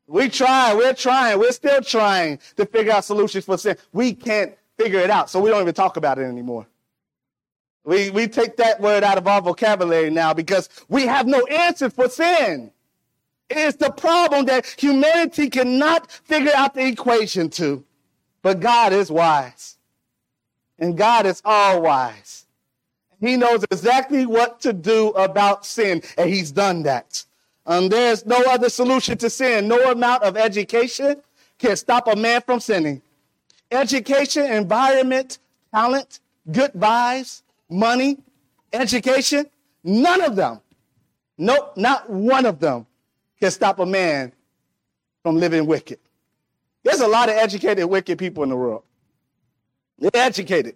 We 0.05 0.27
try, 0.27 0.73
we're 0.73 0.93
trying, 0.93 1.39
we're 1.39 1.53
still 1.53 1.81
trying 1.81 2.39
to 2.57 2.65
figure 2.65 2.91
out 2.91 3.05
solutions 3.05 3.45
for 3.45 3.57
sin. 3.57 3.77
We 3.93 4.13
can't 4.13 4.53
figure 4.77 4.99
it 4.99 5.09
out, 5.09 5.29
so 5.29 5.39
we 5.39 5.49
don't 5.49 5.61
even 5.61 5.73
talk 5.73 5.95
about 5.95 6.19
it 6.19 6.23
anymore. 6.23 6.67
We, 7.85 8.09
we 8.09 8.27
take 8.27 8.57
that 8.57 8.81
word 8.81 9.05
out 9.05 9.17
of 9.17 9.25
our 9.27 9.41
vocabulary 9.41 10.09
now 10.09 10.33
because 10.33 10.67
we 10.89 11.07
have 11.07 11.27
no 11.27 11.45
answer 11.45 11.89
for 11.89 12.09
sin. 12.09 12.71
It 13.49 13.57
is 13.57 13.75
the 13.77 13.91
problem 13.91 14.45
that 14.47 14.65
humanity 14.77 15.49
cannot 15.49 16.11
figure 16.11 16.51
out 16.53 16.73
the 16.73 16.85
equation 16.85 17.49
to. 17.51 17.85
But 18.41 18.59
God 18.59 18.91
is 18.91 19.09
wise. 19.09 19.77
And 20.77 20.97
God 20.97 21.25
is 21.25 21.41
all 21.45 21.81
wise. 21.81 22.40
He 23.21 23.37
knows 23.37 23.63
exactly 23.71 24.25
what 24.25 24.59
to 24.61 24.73
do 24.73 25.09
about 25.09 25.65
sin, 25.65 26.01
and 26.17 26.29
he's 26.29 26.51
done 26.51 26.83
that. 26.83 27.23
Um, 27.67 27.87
there's 27.87 28.25
no 28.25 28.41
other 28.49 28.67
solution 28.67 29.17
to 29.19 29.29
sin. 29.29 29.67
No 29.67 29.91
amount 29.91 30.23
of 30.23 30.35
education 30.35 31.21
can 31.59 31.75
stop 31.75 32.07
a 32.07 32.15
man 32.15 32.41
from 32.41 32.59
sinning. 32.59 33.01
Education, 33.71 34.51
environment, 34.51 35.37
talent, 35.73 36.19
good 36.51 36.73
vibes, 36.73 37.43
money, 37.69 38.17
education, 38.73 39.45
none 39.83 40.21
of 40.21 40.35
them, 40.35 40.59
nope, 41.37 41.77
not 41.77 42.09
one 42.09 42.45
of 42.45 42.59
them 42.59 42.87
can 43.39 43.51
stop 43.51 43.79
a 43.79 43.85
man 43.85 44.31
from 45.23 45.37
living 45.37 45.67
wicked. 45.67 45.99
There's 46.83 47.01
a 47.01 47.07
lot 47.07 47.29
of 47.29 47.35
educated, 47.35 47.85
wicked 47.85 48.17
people 48.17 48.41
in 48.43 48.49
the 48.49 48.55
world. 48.55 48.83
They're 49.99 50.09
educated. 50.15 50.75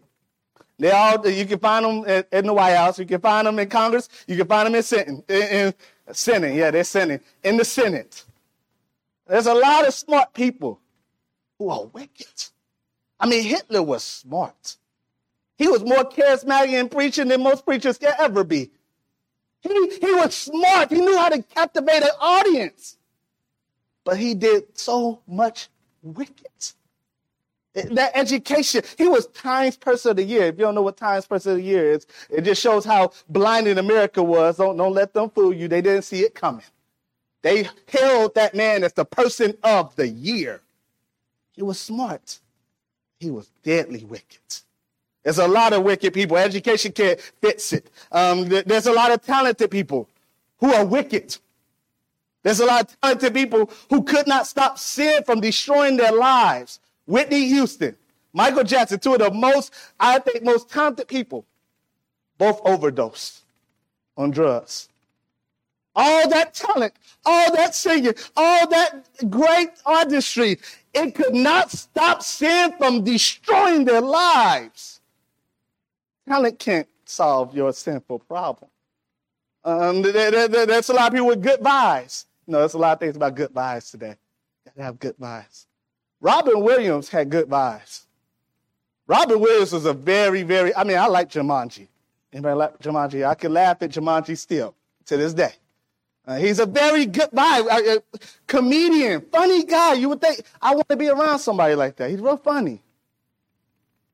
They 0.78 0.92
all 0.92 1.28
you 1.28 1.46
can 1.46 1.60
find 1.60 1.86
them 1.86 2.26
in 2.32 2.48
the 2.48 2.54
White 2.54 2.76
House. 2.76 3.00
You 3.00 3.06
can 3.06 3.22
find 3.22 3.48
them 3.48 3.60
in 3.60 3.70
Congress. 3.70 4.10
You 4.28 4.36
can 4.36 4.48
find 4.48 4.68
them 4.68 4.76
in 4.76 4.84
Senate. 4.84 5.30
In, 5.30 5.74
Senate, 6.12 6.54
yeah, 6.54 6.70
they're 6.70 6.84
Senate 6.84 7.24
in 7.44 7.58
the 7.58 7.66
Senate. 7.66 8.26
There's 9.28 9.48
a 9.48 9.54
lot 9.54 9.88
of 9.88 9.94
smart 9.94 10.34
people 10.34 10.80
who 11.58 11.70
are 11.70 11.86
wicked. 11.86 12.28
I 13.20 13.28
mean, 13.28 13.44
Hitler 13.44 13.82
was 13.82 14.04
smart. 14.04 14.78
He 15.58 15.68
was 15.68 15.84
more 15.84 16.04
charismatic 16.04 16.74
in 16.74 16.90
preaching 16.90 17.30
than 17.30 17.42
most 17.42 17.66
preachers 17.66 17.98
can 17.98 18.14
ever 18.20 18.44
be. 18.44 18.70
He, 19.62 19.70
he 19.70 20.14
was 20.14 20.36
smart. 20.36 20.92
He 20.92 21.00
knew 21.00 21.18
how 21.18 21.30
to 21.30 21.42
captivate 21.42 22.04
an 22.04 22.12
audience. 22.20 22.98
But 24.04 24.18
he 24.18 24.36
did 24.36 24.78
so 24.78 25.22
much 25.26 25.70
wicked. 26.04 26.74
That 27.76 28.12
education, 28.16 28.84
he 28.98 29.08
was 29.08 29.28
Times 29.28 29.76
Person 29.76 30.12
of 30.12 30.18
the 30.18 30.24
Year. 30.24 30.46
If 30.46 30.56
you 30.58 30.64
don't 30.64 30.76
know 30.76 30.82
what 30.82 30.96
Times 30.96 31.28
Person 31.28 31.52
of 31.52 31.58
the 31.58 31.64
Year 31.64 31.92
is, 31.92 32.08
it 32.30 32.42
just 32.42 32.62
shows 32.62 32.86
how 32.86 33.12
blinding 33.28 33.78
America 33.78 34.24
was. 34.24 34.58
Don't, 34.58 34.78
don't 34.78 34.94
let 34.94 35.14
them 35.14 35.30
fool 35.30 35.54
you. 35.54 35.68
They 35.68 35.82
didn't 35.82 36.04
see 36.04 36.22
it 36.22 36.34
coming. 36.36 36.64
They 37.42 37.68
hailed 37.88 38.34
that 38.36 38.56
man 38.56 38.84
as 38.84 38.94
the 38.94 39.06
person 39.06 39.56
of 39.62 39.96
the 39.98 40.08
year. 40.08 40.62
He 41.52 41.64
was 41.64 41.80
smart. 41.80 42.40
He 43.20 43.30
was 43.30 43.52
deadly 43.62 44.04
wicked. 44.04 44.40
There's 45.24 45.38
a 45.38 45.48
lot 45.48 45.74
of 45.74 45.84
wicked 45.84 46.14
people. 46.14 46.38
Education 46.38 46.92
can't 46.92 47.20
fix 47.42 47.74
it. 47.74 47.90
Um, 48.12 48.48
there's 48.48 48.88
a 48.88 48.94
lot 48.94 49.12
of 49.12 49.22
talented 49.22 49.70
people 49.70 50.08
who 50.60 50.74
are 50.74 50.86
wicked. 50.86 51.38
There's 52.44 52.60
a 52.60 52.66
lot 52.66 52.84
of 52.84 53.02
talented 53.02 53.34
people 53.34 53.70
who 53.90 54.04
could 54.04 54.28
not 54.28 54.48
stop 54.48 54.78
sin 54.78 55.24
from 55.24 55.42
destroying 55.42 55.98
their 55.98 56.12
lives. 56.12 56.80
Whitney 57.06 57.48
Houston, 57.50 57.96
Michael 58.34 58.64
Jackson, 58.64 59.00
two 59.00 59.14
of 59.14 59.20
the 59.20 59.32
most, 59.32 59.74
I 60.00 60.20
think, 60.20 60.44
most 60.44 60.70
talented 60.70 61.08
people, 61.08 61.46
both 62.38 62.60
overdosed 62.66 63.44
on 64.18 64.32
drugs. 64.32 64.90
All 65.96 66.28
that 66.30 66.54
talent, 66.54 66.94
all 67.26 67.56
that 67.56 67.74
singing, 67.74 68.14
all 68.36 68.68
that 68.68 69.08
great 69.30 69.70
artistry, 69.86 70.60
it 70.94 71.16
could 71.16 71.34
not 71.34 71.72
stop 71.72 72.22
sin 72.22 72.74
from 72.78 73.04
destroying 73.04 73.86
their 73.86 74.02
lives. 74.02 75.00
Talent 76.28 76.60
can't 76.60 76.88
solve 77.06 77.56
your 77.56 77.72
sinful 77.72 78.20
problem. 78.20 78.70
Um, 79.64 80.04
a 80.06 80.94
lot 80.94 81.08
of 81.08 81.14
people 81.14 81.28
with 81.28 81.42
good 81.42 81.62
vibes. 81.62 82.26
No, 82.46 82.60
there's 82.60 82.74
a 82.74 82.78
lot 82.78 82.94
of 82.94 83.00
things 83.00 83.16
about 83.16 83.36
good 83.36 83.52
vibes 83.54 83.90
today. 83.90 84.16
You 84.66 84.72
gotta 84.76 84.84
have 84.84 85.00
good 85.00 85.18
vibes. 85.18 85.66
Robin 86.22 86.62
Williams 86.62 87.10
had 87.10 87.30
good 87.30 87.48
vibes. 87.48 88.06
Robin 89.08 89.40
Williams 89.40 89.72
was 89.72 89.86
a 89.86 89.94
very, 89.94 90.44
very, 90.44 90.76
I 90.76 90.84
mean, 90.84 90.98
I 90.98 91.08
like 91.08 91.30
Jumanji. 91.30 91.88
Anybody 92.34 92.56
like 92.56 92.80
Jumanji? 92.80 93.28
I 93.28 93.36
can 93.36 93.54
laugh 93.54 93.82
at 93.82 93.92
Jumanji 93.92 94.38
still 94.38 94.76
to 95.06 95.18
this 95.18 95.34
day. 95.34 95.54
Uh, 96.28 96.38
he's 96.38 96.60
a 96.60 96.66
very 96.66 97.06
good 97.06 97.30
uh, 97.38 97.64
uh, 97.70 97.98
comedian, 98.48 99.22
funny 99.32 99.64
guy. 99.64 99.94
You 99.94 100.10
would 100.10 100.22
think, 100.22 100.42
I 100.62 100.74
want 100.74 100.90
to 100.90 100.96
be 100.96 101.08
around 101.08 101.40
somebody 101.40 101.76
like 101.76 101.96
that. 101.98 102.10
He's 102.10 102.20
real 102.20 102.38
funny. 102.38 102.82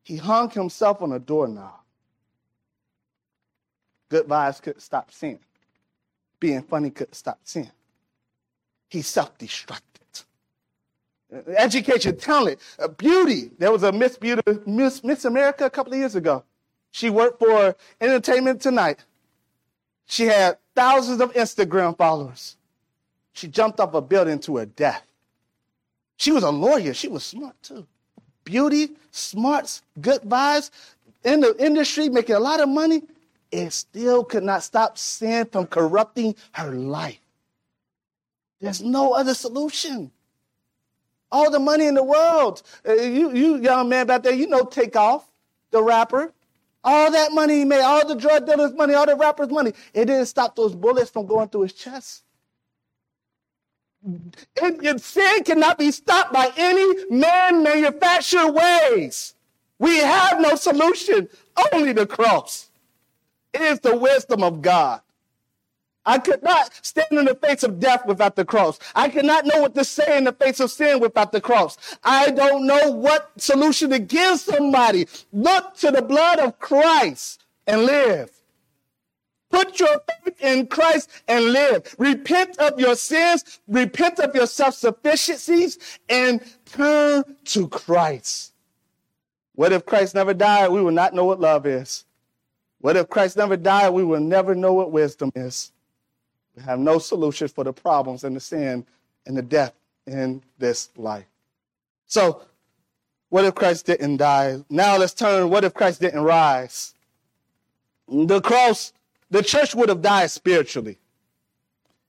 He 0.03 0.17
hung 0.17 0.49
himself 0.49 1.01
on 1.01 1.13
a 1.13 1.19
doorknob. 1.19 1.79
Good 4.09 4.27
vibes 4.27 4.61
couldn't 4.61 4.81
stop 4.81 5.11
sin. 5.11 5.39
Being 6.39 6.63
funny 6.63 6.89
couldn't 6.89 7.13
stop 7.13 7.39
sin. 7.43 7.71
He 8.89 9.01
self 9.01 9.37
destructed. 9.37 9.90
Education, 11.57 12.17
talent, 12.17 12.59
uh, 12.77 12.89
beauty. 12.89 13.51
There 13.57 13.71
was 13.71 13.83
a 13.83 13.91
Miss 13.91 14.17
Beauty, 14.17 14.41
Miss, 14.65 15.03
Miss 15.03 15.25
America 15.25 15.65
a 15.65 15.69
couple 15.69 15.93
of 15.93 15.99
years 15.99 16.15
ago. 16.15 16.43
She 16.91 17.09
worked 17.09 17.39
for 17.39 17.75
Entertainment 18.01 18.61
Tonight. 18.61 19.05
She 20.05 20.25
had 20.25 20.57
thousands 20.75 21.21
of 21.21 21.33
Instagram 21.33 21.97
followers. 21.97 22.57
She 23.33 23.47
jumped 23.47 23.79
off 23.79 23.93
a 23.93 24.01
building 24.01 24.39
to 24.39 24.57
her 24.57 24.65
death. 24.65 25.03
She 26.17 26.31
was 26.33 26.43
a 26.43 26.51
lawyer. 26.51 26.93
She 26.93 27.07
was 27.07 27.23
smart 27.23 27.55
too. 27.63 27.87
Beauty, 28.43 28.89
smarts, 29.11 29.83
good 30.01 30.21
vibes, 30.23 30.69
in 31.23 31.39
the 31.39 31.55
industry, 31.63 32.09
making 32.09 32.35
a 32.35 32.39
lot 32.39 32.59
of 32.59 32.67
money. 32.67 33.03
It 33.51 33.71
still 33.71 34.23
could 34.23 34.43
not 34.43 34.63
stop 34.63 34.97
sin 34.97 35.45
from 35.45 35.67
corrupting 35.67 36.35
her 36.53 36.71
life. 36.71 37.19
There's 38.59 38.81
no 38.81 39.13
other 39.13 39.33
solution. 39.33 40.11
All 41.31 41.49
the 41.51 41.59
money 41.59 41.85
in 41.87 41.95
the 41.95 42.03
world. 42.03 42.61
Uh, 42.87 42.93
you, 42.93 43.33
you 43.33 43.57
young 43.57 43.89
man 43.89 44.07
back 44.07 44.23
there, 44.23 44.33
you 44.33 44.47
know 44.47 44.65
Takeoff, 44.65 45.25
the 45.71 45.81
rapper. 45.81 46.33
All 46.83 47.11
that 47.11 47.31
money 47.31 47.59
he 47.59 47.65
made, 47.65 47.81
all 47.81 48.07
the 48.07 48.15
drug 48.15 48.47
dealers' 48.47 48.73
money, 48.73 48.93
all 48.95 49.05
the 49.05 49.15
rappers' 49.15 49.49
money, 49.49 49.73
it 49.93 50.05
didn't 50.05 50.25
stop 50.25 50.55
those 50.55 50.75
bullets 50.75 51.11
from 51.11 51.27
going 51.27 51.49
through 51.49 51.63
his 51.63 51.73
chest. 51.73 52.23
And, 54.03 54.35
and 54.83 55.01
sin 55.01 55.43
cannot 55.43 55.77
be 55.77 55.91
stopped 55.91 56.33
by 56.33 56.51
any 56.57 57.05
man 57.11 57.63
manufactured 57.63 58.51
ways. 58.51 59.35
We 59.79 59.97
have 59.97 60.41
no 60.41 60.55
solution, 60.55 61.29
only 61.73 61.93
the 61.93 62.07
cross. 62.07 62.71
It 63.53 63.61
is 63.61 63.79
the 63.79 63.95
wisdom 63.95 64.43
of 64.43 64.61
God. 64.61 65.01
I 66.05 66.17
could 66.17 66.41
not 66.41 66.71
stand 66.81 67.07
in 67.11 67.25
the 67.25 67.35
face 67.35 67.63
of 67.63 67.79
death 67.79 68.05
without 68.05 68.35
the 68.35 68.45
cross. 68.45 68.79
I 68.95 69.09
could 69.09 69.25
not 69.25 69.45
know 69.45 69.61
what 69.61 69.75
to 69.75 69.83
say 69.85 70.17
in 70.17 70.23
the 70.23 70.31
face 70.31 70.59
of 70.59 70.71
sin 70.71 70.99
without 70.99 71.31
the 71.31 71.41
cross. 71.41 71.77
I 72.03 72.31
don't 72.31 72.65
know 72.65 72.91
what 72.91 73.31
solution 73.37 73.91
to 73.91 73.99
give 73.99 74.39
somebody. 74.39 75.07
Look 75.31 75.75
to 75.77 75.91
the 75.91 76.01
blood 76.01 76.39
of 76.39 76.59
Christ 76.59 77.45
and 77.67 77.85
live. 77.85 78.31
Put 79.51 79.79
your 79.79 80.01
faith 80.23 80.41
in 80.41 80.67
Christ 80.67 81.09
and 81.27 81.51
live. 81.51 81.93
Repent 81.99 82.57
of 82.57 82.79
your 82.79 82.95
sins, 82.95 83.59
repent 83.67 84.19
of 84.19 84.33
your 84.33 84.47
self 84.47 84.75
sufficiencies, 84.75 85.77
and 86.09 86.41
turn 86.65 87.23
to 87.45 87.67
Christ. 87.67 88.53
What 89.53 89.73
if 89.73 89.85
Christ 89.85 90.15
never 90.15 90.33
died? 90.33 90.71
We 90.71 90.81
will 90.81 90.91
not 90.91 91.13
know 91.13 91.25
what 91.25 91.41
love 91.41 91.65
is. 91.65 92.05
What 92.79 92.97
if 92.97 93.09
Christ 93.09 93.37
never 93.37 93.57
died? 93.57 93.89
We 93.89 94.03
will 94.03 94.21
never 94.21 94.55
know 94.55 94.73
what 94.73 94.91
wisdom 94.91 95.31
is. 95.35 95.71
We 96.55 96.63
have 96.63 96.79
no 96.79 96.99
solution 96.99 97.47
for 97.47 97.63
the 97.63 97.73
problems 97.73 98.23
and 98.23 98.35
the 98.35 98.39
sin 98.39 98.85
and 99.25 99.37
the 99.37 99.41
death 99.41 99.73
in 100.05 100.43
this 100.57 100.89
life. 100.97 101.25
So, 102.07 102.41
what 103.29 103.45
if 103.45 103.55
Christ 103.55 103.85
didn't 103.85 104.17
die? 104.17 104.57
Now 104.69 104.97
let's 104.97 105.13
turn, 105.13 105.49
what 105.49 105.63
if 105.63 105.73
Christ 105.73 106.01
didn't 106.01 106.21
rise? 106.21 106.93
The 108.07 108.41
cross, 108.41 108.91
the 109.29 109.41
church 109.41 109.73
would 109.73 109.87
have 109.87 110.01
died 110.01 110.29
spiritually. 110.31 110.97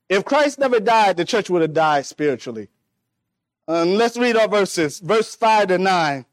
If 0.09 0.25
Christ 0.25 0.59
never 0.59 0.81
died, 0.81 1.15
the 1.15 1.23
church 1.23 1.49
would 1.49 1.61
have 1.61 1.73
died 1.73 2.05
spiritually. 2.05 2.67
Um, 3.67 3.95
let's 3.95 4.17
read 4.17 4.35
our 4.35 4.49
verses. 4.49 4.99
Verse 4.99 5.33
5 5.35 5.69
to 5.69 5.77
9. 5.77 6.25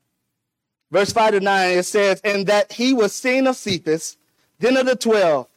Verse 0.91 1.13
5 1.13 1.33
to 1.35 1.41
9, 1.41 1.79
it 1.79 1.83
says, 1.85 2.21
And 2.25 2.49
that 2.49 2.73
he 2.73 2.93
was 2.93 3.13
seen 3.13 3.47
of 3.47 3.57
Cephas, 3.57 4.17
then 4.59 4.77
of 4.77 4.87
the 4.87 4.97
twelve. 4.97 5.49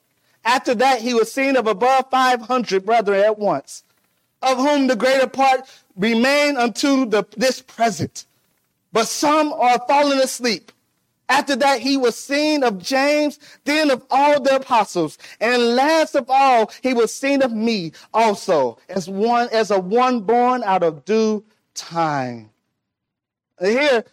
After 0.45 0.75
that, 0.75 1.01
he 1.01 1.13
was 1.13 1.32
seen 1.32 1.56
of 1.56 1.67
above 1.67 2.10
500 2.10 2.86
brethren 2.86 3.21
at 3.21 3.39
once, 3.39 3.84
of 4.41 4.58
whom 4.58 4.88
the 4.88 4.95
greater 4.95 5.27
part 5.27 5.62
remain 5.95 6.58
unto 6.58 7.06
the, 7.06 7.25
this 7.38 7.62
present. 7.62 8.25
But 8.91 9.08
some 9.08 9.53
are 9.53 9.79
fallen 9.88 10.19
asleep. 10.19 10.71
After 11.29 11.56
that, 11.56 11.79
he 11.79 11.95
was 11.97 12.17
seen 12.17 12.63
of 12.63 12.79
James, 12.79 13.39
then 13.63 13.89
of 13.89 14.06
all 14.12 14.41
the 14.41 14.58
apostles. 14.58 15.17
And 15.39 15.75
last 15.75 16.15
of 16.15 16.29
all, 16.29 16.71
he 16.82 16.93
was 16.93 17.15
seen 17.15 17.41
of 17.41 17.51
me 17.51 17.93
also, 18.13 18.77
as 18.89 19.10
one, 19.10 19.47
as 19.51 19.71
a 19.71 19.79
one 19.79 20.21
born 20.21 20.63
out 20.63 20.84
of 20.84 21.06
due 21.06 21.43
time. 21.73 22.49
Here, 23.60 24.03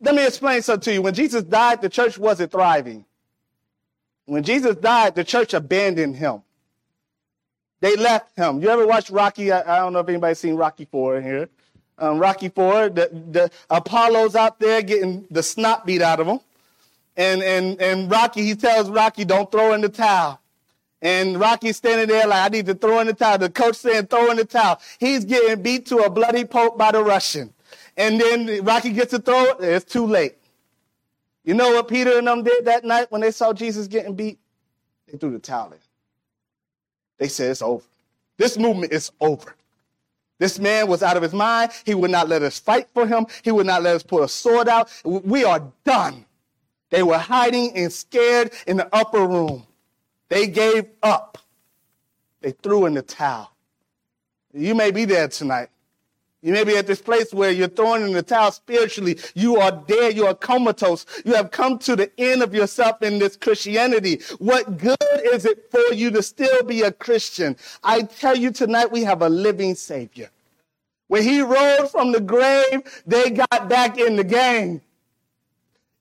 let 0.00 0.14
me 0.14 0.26
explain 0.26 0.62
something 0.62 0.84
to 0.84 0.92
you. 0.94 1.02
When 1.02 1.14
Jesus 1.14 1.42
died, 1.42 1.82
the 1.82 1.88
church 1.88 2.16
wasn't 2.16 2.52
thriving. 2.52 3.04
When 4.28 4.42
Jesus 4.42 4.76
died, 4.76 5.14
the 5.14 5.24
church 5.24 5.54
abandoned 5.54 6.16
him. 6.16 6.42
They 7.80 7.96
left 7.96 8.36
him. 8.36 8.60
You 8.60 8.68
ever 8.68 8.86
watch 8.86 9.08
Rocky? 9.08 9.50
I, 9.50 9.60
I 9.60 9.78
don't 9.78 9.94
know 9.94 10.00
if 10.00 10.08
anybody's 10.08 10.38
seen 10.38 10.54
Rocky 10.54 10.84
Four 10.84 11.22
here. 11.22 11.48
Um, 11.96 12.18
Rocky 12.18 12.50
Four, 12.50 12.90
the, 12.90 13.08
the 13.30 13.50
Apollo's 13.70 14.36
out 14.36 14.60
there 14.60 14.82
getting 14.82 15.26
the 15.30 15.42
snot 15.42 15.86
beat 15.86 16.02
out 16.02 16.20
of 16.20 16.26
him. 16.26 16.40
And, 17.16 17.42
and, 17.42 17.80
and 17.80 18.10
Rocky, 18.10 18.42
he 18.44 18.54
tells 18.54 18.90
Rocky, 18.90 19.24
don't 19.24 19.50
throw 19.50 19.72
in 19.72 19.80
the 19.80 19.88
towel. 19.88 20.42
And 21.00 21.40
Rocky's 21.40 21.78
standing 21.78 22.08
there 22.08 22.26
like, 22.26 22.44
I 22.44 22.54
need 22.54 22.66
to 22.66 22.74
throw 22.74 23.00
in 23.00 23.06
the 23.06 23.14
towel. 23.14 23.38
The 23.38 23.48
coach 23.48 23.76
saying, 23.76 24.08
throw 24.08 24.30
in 24.30 24.36
the 24.36 24.44
towel. 24.44 24.78
He's 25.00 25.24
getting 25.24 25.62
beat 25.62 25.86
to 25.86 26.00
a 26.00 26.10
bloody 26.10 26.44
pulp 26.44 26.76
by 26.76 26.92
the 26.92 27.02
Russian. 27.02 27.54
And 27.96 28.20
then 28.20 28.62
Rocky 28.62 28.90
gets 28.90 29.12
to 29.12 29.20
throw 29.20 29.52
it. 29.52 29.56
It's 29.60 29.90
too 29.90 30.06
late. 30.06 30.36
You 31.44 31.54
know 31.54 31.70
what 31.70 31.88
Peter 31.88 32.18
and 32.18 32.26
them 32.26 32.42
did 32.42 32.66
that 32.66 32.84
night 32.84 33.10
when 33.10 33.20
they 33.20 33.30
saw 33.30 33.52
Jesus 33.52 33.86
getting 33.86 34.14
beat? 34.14 34.38
They 35.10 35.16
threw 35.18 35.30
the 35.30 35.38
towel 35.38 35.72
in. 35.72 35.78
They 37.18 37.28
said, 37.28 37.50
It's 37.50 37.62
over. 37.62 37.84
This 38.36 38.58
movement 38.58 38.92
is 38.92 39.10
over. 39.20 39.54
This 40.38 40.58
man 40.58 40.86
was 40.86 41.02
out 41.02 41.16
of 41.16 41.22
his 41.22 41.32
mind. 41.32 41.72
He 41.84 41.94
would 41.94 42.10
not 42.10 42.28
let 42.28 42.42
us 42.42 42.58
fight 42.58 42.88
for 42.94 43.06
him. 43.06 43.26
He 43.42 43.50
would 43.50 43.66
not 43.66 43.82
let 43.82 43.96
us 43.96 44.02
pull 44.04 44.22
a 44.22 44.28
sword 44.28 44.68
out. 44.68 44.90
We 45.04 45.44
are 45.44 45.72
done. 45.84 46.24
They 46.90 47.02
were 47.02 47.18
hiding 47.18 47.76
and 47.76 47.92
scared 47.92 48.52
in 48.66 48.76
the 48.76 48.88
upper 48.94 49.26
room. 49.26 49.66
They 50.28 50.46
gave 50.46 50.86
up. 51.02 51.38
They 52.40 52.52
threw 52.52 52.86
in 52.86 52.94
the 52.94 53.02
towel. 53.02 53.50
You 54.54 54.74
may 54.74 54.90
be 54.90 55.04
there 55.04 55.28
tonight. 55.28 55.68
You 56.40 56.52
may 56.52 56.62
be 56.62 56.76
at 56.76 56.86
this 56.86 57.02
place 57.02 57.34
where 57.34 57.50
you're 57.50 57.68
throwing 57.68 58.02
in 58.02 58.12
the 58.12 58.22
towel 58.22 58.52
spiritually. 58.52 59.18
You 59.34 59.56
are 59.56 59.72
dead. 59.72 60.16
You 60.16 60.26
are 60.26 60.34
comatose. 60.34 61.04
You 61.24 61.34
have 61.34 61.50
come 61.50 61.78
to 61.80 61.96
the 61.96 62.10
end 62.16 62.42
of 62.42 62.54
yourself 62.54 63.02
in 63.02 63.18
this 63.18 63.36
Christianity. 63.36 64.20
What 64.38 64.78
good 64.78 64.96
is 65.24 65.44
it 65.44 65.68
for 65.70 65.92
you 65.92 66.12
to 66.12 66.22
still 66.22 66.62
be 66.62 66.82
a 66.82 66.92
Christian? 66.92 67.56
I 67.82 68.02
tell 68.02 68.36
you 68.36 68.52
tonight, 68.52 68.92
we 68.92 69.02
have 69.02 69.22
a 69.22 69.28
living 69.28 69.74
Savior. 69.74 70.30
When 71.08 71.24
he 71.24 71.40
rose 71.40 71.90
from 71.90 72.12
the 72.12 72.20
grave, 72.20 72.82
they 73.04 73.30
got 73.30 73.68
back 73.68 73.98
in 73.98 74.14
the 74.14 74.24
game. 74.24 74.82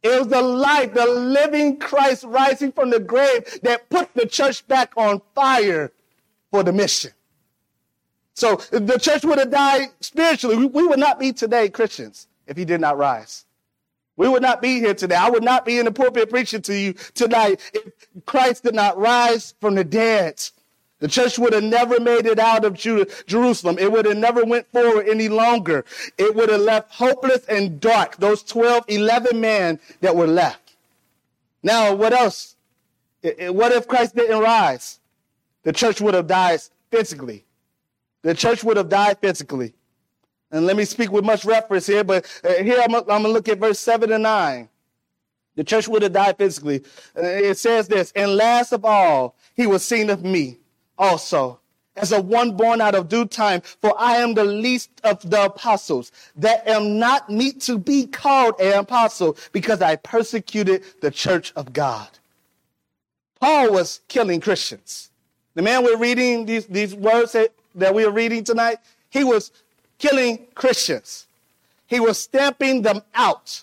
It 0.03 0.19
was 0.19 0.27
the 0.27 0.41
life, 0.41 0.93
the 0.93 1.07
living 1.07 1.79
Christ 1.79 2.23
rising 2.25 2.71
from 2.71 2.91
the 2.91 2.99
grave 2.99 3.59
that 3.63 3.89
put 3.89 4.13
the 4.13 4.27
church 4.27 4.67
back 4.67 4.93
on 4.95 5.21
fire 5.33 5.91
for 6.51 6.61
the 6.61 6.71
mission. 6.71 7.11
So 8.37 8.57
the 8.69 8.99
church 8.99 9.25
would 9.25 9.39
have 9.39 9.49
died 9.49 9.87
spiritually. 9.99 10.67
We, 10.67 10.87
would 10.87 10.99
not 10.99 11.19
be 11.19 11.33
today 11.33 11.69
Christians 11.69 12.27
if 12.45 12.55
he 12.55 12.65
did 12.65 12.79
not 12.79 12.95
rise. 12.95 13.45
We 14.15 14.27
would 14.27 14.43
not 14.43 14.61
be 14.61 14.79
here 14.79 14.93
today. 14.93 15.15
I 15.15 15.31
would 15.31 15.43
not 15.43 15.65
be 15.65 15.79
in 15.79 15.85
the 15.85 15.91
pulpit 15.91 16.29
preaching 16.29 16.61
to 16.61 16.77
you 16.77 16.93
tonight 17.15 17.59
if 17.73 17.91
Christ 18.27 18.61
did 18.61 18.75
not 18.75 18.95
rise 18.95 19.55
from 19.59 19.73
the 19.73 19.83
dead. 19.83 20.39
The 20.99 21.07
church 21.07 21.39
would 21.39 21.51
have 21.51 21.63
never 21.63 21.99
made 21.99 22.27
it 22.27 22.37
out 22.37 22.63
of 22.63 22.75
Jerusalem. 22.75 23.79
It 23.79 23.91
would 23.91 24.05
have 24.05 24.17
never 24.17 24.45
went 24.45 24.71
forward 24.71 25.07
any 25.09 25.29
longer. 25.29 25.83
It 26.19 26.35
would 26.35 26.49
have 26.49 26.61
left 26.61 26.93
hopeless 26.93 27.43
and 27.45 27.79
dark 27.79 28.17
those 28.17 28.43
12, 28.43 28.85
11 28.87 29.41
men 29.41 29.79
that 30.01 30.15
were 30.15 30.27
left. 30.27 30.75
Now, 31.63 31.91
what 31.95 32.13
else? 32.13 32.55
What 33.23 33.71
if 33.71 33.87
Christ 33.87 34.15
didn't 34.15 34.39
rise? 34.39 34.99
The 35.63 35.73
church 35.73 35.99
would 36.01 36.13
have 36.13 36.27
died 36.27 36.59
physically. 36.91 37.45
The 38.27 38.33
church 38.33 38.61
would 38.65 38.75
have 38.75 38.89
died 38.89 39.19
physically. 39.19 39.73
And 40.51 40.65
let 40.65 40.75
me 40.75 40.83
speak 40.83 41.13
with 41.13 41.23
much 41.23 41.45
reference 41.45 41.87
here, 41.87 42.03
but 42.03 42.25
uh, 42.43 42.61
here 42.61 42.77
I'm, 42.83 42.93
I'm 42.93 43.05
going 43.05 43.23
to 43.23 43.29
look 43.29 43.47
at 43.47 43.57
verse 43.57 43.79
7 43.79 44.11
and 44.11 44.23
9. 44.23 44.67
The 45.55 45.63
church 45.63 45.87
would 45.87 46.01
have 46.01 46.11
died 46.11 46.37
physically. 46.37 46.83
Uh, 47.17 47.21
it 47.21 47.57
says 47.57 47.87
this, 47.87 48.11
and 48.17 48.35
last 48.35 48.73
of 48.73 48.83
all, 48.83 49.37
he 49.55 49.65
was 49.65 49.81
seen 49.85 50.09
of 50.09 50.25
me 50.25 50.57
also 50.97 51.61
as 51.95 52.11
a 52.11 52.21
one 52.21 52.57
born 52.57 52.81
out 52.81 52.95
of 52.95 53.07
due 53.07 53.23
time, 53.23 53.61
for 53.61 53.95
I 53.97 54.17
am 54.17 54.33
the 54.33 54.43
least 54.43 54.89
of 55.05 55.21
the 55.29 55.45
apostles, 55.45 56.11
that 56.35 56.67
am 56.67 56.99
not 56.99 57.29
meet 57.29 57.61
to 57.61 57.77
be 57.77 58.07
called 58.07 58.59
an 58.59 58.77
apostle, 58.77 59.37
because 59.53 59.81
I 59.81 59.95
persecuted 59.95 60.83
the 60.99 61.11
church 61.11 61.53
of 61.55 61.71
God. 61.71 62.09
Paul 63.39 63.71
was 63.71 64.01
killing 64.09 64.41
Christians. 64.41 65.11
The 65.55 65.61
man 65.61 65.85
we're 65.85 65.97
reading 65.97 66.45
these, 66.45 66.65
these 66.65 66.93
words 66.93 67.31
that 67.77 67.93
we 67.93 68.03
are 68.03 68.11
reading 68.11 68.43
tonight, 68.43 68.77
he 69.09 69.23
was 69.23 69.51
killing 69.97 70.45
Christians. 70.55 71.27
He 71.87 71.99
was 71.99 72.19
stamping 72.19 72.81
them 72.81 73.01
out. 73.15 73.61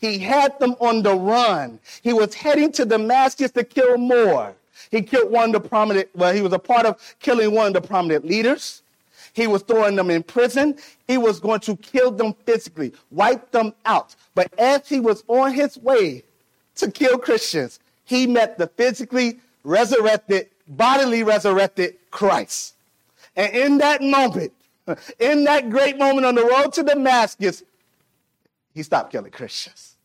He 0.00 0.18
had 0.18 0.58
them 0.58 0.74
on 0.80 1.02
the 1.02 1.14
run. 1.14 1.78
He 2.02 2.12
was 2.12 2.34
heading 2.34 2.72
to 2.72 2.84
Damascus 2.84 3.50
to 3.52 3.64
kill 3.64 3.98
more. 3.98 4.54
He 4.90 5.02
killed 5.02 5.30
one 5.30 5.54
of 5.54 5.62
the 5.62 5.68
prominent, 5.68 6.08
well, 6.14 6.32
he 6.32 6.42
was 6.42 6.52
a 6.52 6.58
part 6.58 6.86
of 6.86 7.16
killing 7.20 7.52
one 7.52 7.68
of 7.68 7.72
the 7.74 7.80
prominent 7.86 8.24
leaders. 8.24 8.82
He 9.32 9.46
was 9.46 9.62
throwing 9.62 9.96
them 9.96 10.10
in 10.10 10.22
prison. 10.22 10.76
He 11.06 11.18
was 11.18 11.40
going 11.40 11.60
to 11.60 11.76
kill 11.76 12.10
them 12.10 12.34
physically, 12.44 12.92
wipe 13.10 13.50
them 13.50 13.74
out. 13.84 14.14
But 14.34 14.52
as 14.58 14.88
he 14.88 15.00
was 15.00 15.24
on 15.28 15.52
his 15.52 15.76
way 15.76 16.24
to 16.76 16.90
kill 16.90 17.18
Christians, 17.18 17.80
he 18.04 18.26
met 18.26 18.56
the 18.56 18.66
physically 18.66 19.40
resurrected, 19.64 20.48
bodily 20.68 21.22
resurrected 21.22 21.96
Christ. 22.10 22.75
And 23.36 23.54
in 23.54 23.78
that 23.78 24.02
moment, 24.02 24.52
in 25.18 25.44
that 25.44 25.70
great 25.70 25.98
moment 25.98 26.26
on 26.26 26.34
the 26.34 26.44
road 26.44 26.72
to 26.74 26.82
Damascus, 26.82 27.62
he 28.74 28.82
stopped 28.82 29.12
killing 29.12 29.30
Christians. 29.30 29.96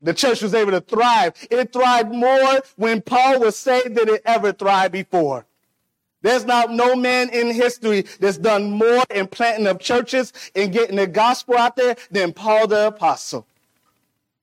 The 0.00 0.14
church 0.14 0.42
was 0.42 0.54
able 0.54 0.72
to 0.72 0.80
thrive. 0.80 1.34
It 1.50 1.72
thrived 1.72 2.12
more 2.12 2.60
when 2.76 3.02
Paul 3.02 3.40
was 3.40 3.56
saved 3.56 3.94
than 3.94 4.08
it 4.08 4.22
ever 4.24 4.52
thrived 4.52 4.92
before. 4.92 5.46
There's 6.22 6.44
not 6.44 6.70
no 6.70 6.94
man 6.94 7.30
in 7.30 7.52
history 7.52 8.06
that's 8.20 8.38
done 8.38 8.70
more 8.70 9.04
in 9.10 9.26
planting 9.26 9.66
of 9.66 9.80
churches 9.80 10.32
and 10.54 10.72
getting 10.72 10.96
the 10.96 11.06
gospel 11.06 11.56
out 11.56 11.76
there 11.76 11.96
than 12.10 12.32
Paul 12.32 12.68
the 12.68 12.88
apostle. 12.88 13.46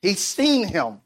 He's 0.01 0.19
seen 0.19 0.67
him. 0.67 1.01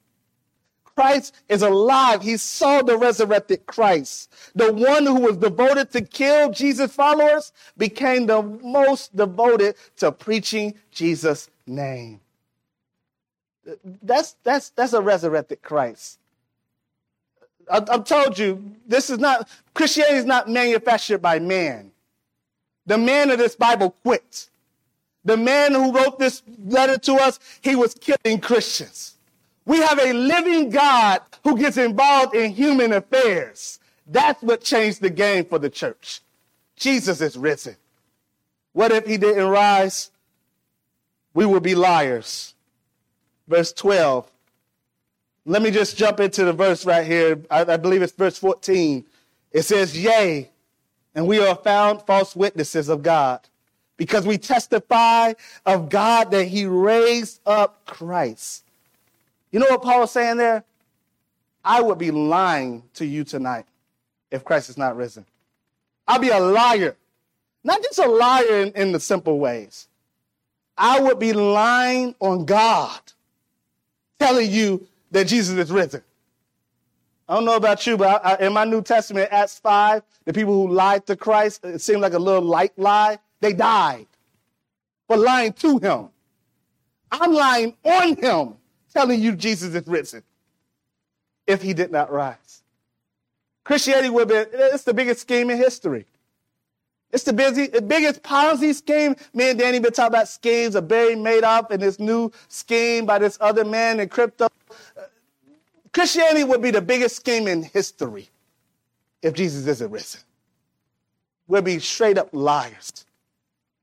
Christ 0.96 1.34
is 1.50 1.62
alive. 1.62 2.22
He 2.22 2.38
saw 2.38 2.82
the 2.82 2.98
resurrected 2.98 3.66
Christ. 3.66 4.34
The 4.56 4.72
one 4.72 5.06
who 5.06 5.22
was 5.22 5.38
devoted 5.38 5.92
to 5.92 6.02
kill 6.02 6.52
Jesus' 6.52 6.94
followers 6.94 7.52
became 7.78 8.28
the 8.28 8.42
most 8.42 9.16
devoted 9.16 9.76
to 9.98 10.12
preaching 10.12 10.76
Jesus' 10.92 11.50
name. 11.66 12.20
That's, 14.04 14.36
that's, 14.44 14.70
that's 14.70 14.94
a 14.94 15.02
resurrected 15.02 15.62
Christ. 15.62 16.20
I, 17.72 17.78
I've 17.90 18.04
told 18.04 18.38
you, 18.38 18.76
this 18.86 19.10
is 19.10 19.20
not, 19.20 19.50
Christianity 19.74 20.18
is 20.18 20.26
not 20.26 20.50
manufactured 20.50 21.20
by 21.20 21.40
man. 21.40 21.92
The 22.86 22.98
man 22.98 23.32
of 23.32 23.38
this 23.38 23.56
Bible 23.56 23.92
quit. 24.04 24.50
The 25.26 25.38
man 25.38 25.74
who 25.74 25.94
wrote 25.94 26.20
this 26.20 26.44
letter 26.66 26.98
to 26.98 27.16
us, 27.16 27.40
he 27.62 27.76
was 27.76 27.94
killing 27.94 28.42
Christians. 28.42 29.13
We 29.66 29.78
have 29.78 30.00
a 30.00 30.14
living 30.14 30.70
God 30.70 31.22
who 31.44 31.58
gets 31.58 31.78
involved 31.78 32.36
in 32.36 32.52
human 32.52 32.92
affairs. 32.92 33.80
That's 34.08 34.42
what 34.44 34.62
changed 34.62 35.02
the 35.02 35.10
game 35.10 35.46
for 35.46 35.60
the 35.60 35.70
church. 35.70 36.22
Jesus 36.76 37.22
is 37.22 37.38
risen. 37.38 37.78
What 38.74 38.92
if 38.92 39.06
he 39.06 39.18
didn't 39.18 39.48
rise? 39.48 40.12
We 41.34 41.46
would 41.46 41.64
be 41.64 41.76
liars. 41.76 42.56
Verse 43.48 43.72
12. 43.72 44.30
Let 45.46 45.62
me 45.62 45.72
just 45.72 45.98
jump 45.98 46.20
into 46.20 46.46
the 46.46 46.54
verse 46.54 46.86
right 46.86 47.06
here. 47.06 47.42
I, 47.50 47.62
I 47.62 47.78
believe 47.78 48.02
it's 48.02 48.14
verse 48.14 48.38
14. 48.38 49.06
It 49.52 49.64
says, 49.64 49.98
Yea, 50.02 50.50
and 51.16 51.28
we 51.28 51.40
are 51.40 51.56
found 51.56 52.02
false 52.02 52.36
witnesses 52.36 52.90
of 52.90 53.04
God 53.04 53.40
because 53.98 54.26
we 54.26 54.38
testify 54.38 55.34
of 55.66 55.90
God 55.90 56.32
that 56.32 56.46
he 56.46 56.66
raised 56.66 57.40
up 57.46 57.86
Christ 57.86 58.64
you 59.54 59.60
know 59.60 59.68
what 59.70 59.84
Paul 59.84 60.04
is 60.04 60.12
saying 60.12 60.38
there? 60.38 60.64
I 61.64 61.80
would 61.80 62.00
be 62.00 62.10
lying 62.10 62.84
to 62.96 63.06
you 63.06 63.24
tonight 63.24 63.66
if 64.32 64.44
Christ 64.44 64.70
is 64.70 64.80
not 64.80 64.98
risen. 64.98 65.26
I'd 66.08 66.22
be 66.22 66.30
a 66.30 66.40
liar. 66.40 66.98
Not 67.64 67.82
just 67.84 68.00
a 68.00 68.08
liar 68.08 68.62
in, 68.62 68.72
in 68.74 68.92
the 68.92 69.00
simple 69.00 69.38
ways. 69.38 69.88
I 70.76 71.00
would 71.00 71.20
be 71.20 71.34
lying 71.34 72.16
on 72.20 72.46
God, 72.46 73.00
telling 74.20 74.50
you 74.50 74.88
that 75.12 75.28
Jesus 75.28 75.56
is 75.56 75.72
risen. 75.72 76.02
I 77.30 77.36
don't 77.36 77.46
know 77.46 77.56
about 77.56 77.86
you, 77.86 77.96
but 77.96 78.26
I, 78.26 78.34
I, 78.34 78.48
in 78.48 78.54
my 78.54 78.66
New 78.66 78.82
Testament, 78.82 79.30
Acts 79.32 79.60
5, 79.60 80.02
the 80.26 80.34
people 80.34 80.54
who 80.54 80.74
lied 80.74 81.06
to 81.06 81.16
Christ, 81.16 81.64
it 81.64 81.80
seemed 81.80 82.02
like 82.02 82.14
a 82.14 82.20
little 82.20 82.42
light 82.42 82.74
lie, 82.76 83.20
they 83.40 83.54
died 83.54 84.08
for 85.08 85.16
lying 85.16 85.54
to 85.54 85.78
him. 85.78 86.10
I'm 87.12 87.34
lying 87.34 87.78
on 87.84 88.16
him 88.16 88.56
telling 88.94 89.22
you 89.22 89.36
Jesus 89.36 89.74
is 89.76 89.88
risen 89.88 90.24
if 91.48 91.62
he 91.62 91.74
did 91.74 91.92
not 91.92 92.12
rise. 92.12 92.64
Christianity 93.64 94.10
would 94.10 94.28
be, 94.28 94.36
it's 94.36 94.84
the 94.84 94.94
biggest 94.94 95.22
scheme 95.22 95.50
in 95.50 95.58
history. 95.58 96.06
It's 97.12 97.24
the 97.24 97.34
busy, 97.34 97.68
the 97.68 97.82
biggest 97.82 98.24
Ponzi 98.24 98.74
scheme. 98.74 99.16
Me 99.34 99.52
and 99.52 99.60
Danny 99.60 99.80
been 99.80 99.92
talking 99.92 100.16
about 100.16 100.28
schemes 100.28 100.74
of 100.76 100.88
Barry 100.88 101.16
Madoff 101.16 101.70
and 101.70 101.82
this 101.82 102.00
new 102.00 102.32
scheme 102.48 103.06
by 103.06 103.20
this 103.20 103.38
other 103.40 103.64
man 103.64 104.00
in 104.00 104.10
crypto. 104.10 104.48
Christianity 105.94 106.44
would 106.44 106.62
be 106.62 106.72
the 106.72 106.82
biggest 106.82 107.16
scheme 107.16 107.48
in 107.48 107.62
history 107.62 108.30
if 109.22 109.36
Jesus 109.36 109.68
isn't 109.68 109.92
risen. 109.92 110.22
We'll 111.48 111.62
be 111.62 111.78
straight 111.80 112.18
up 112.18 112.30
liars. 112.32 113.06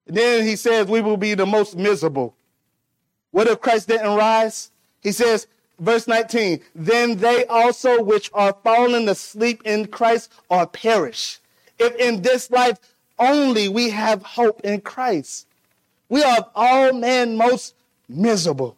And 0.09 0.17
then 0.17 0.45
he 0.45 0.57
says 0.57 0.89
we 0.89 1.01
will 1.01 1.17
be 1.17 1.35
the 1.35 1.47
most 1.47 1.77
miserable. 1.77 2.35
What 3.31 3.47
if 3.47 3.61
Christ 3.61 3.87
didn't 3.87 4.17
rise? 4.17 4.73
He 5.03 5.13
says, 5.13 5.47
verse 5.79 6.07
19, 6.07 6.61
then 6.75 7.17
they 7.17 7.47
also 7.47 8.03
which 8.03 8.31
are 8.35 8.57
fallen 8.63 9.09
asleep 9.09 9.63
in 9.65 9.87
Christ 9.87 10.33
are 10.51 10.67
perish. 10.67 11.39
If 11.79 11.97
in 11.97 12.23
this 12.23 12.51
life 12.51 12.79
only 13.19 13.69
we 13.69 13.91
have 13.91 14.23
hope 14.23 14.61
in 14.63 14.81
Christ, 14.81 15.47
we 16.09 16.23
are 16.23 16.39
of 16.39 16.51
all 16.55 16.93
men 16.93 17.37
most 17.37 17.75
miserable. 18.09 18.77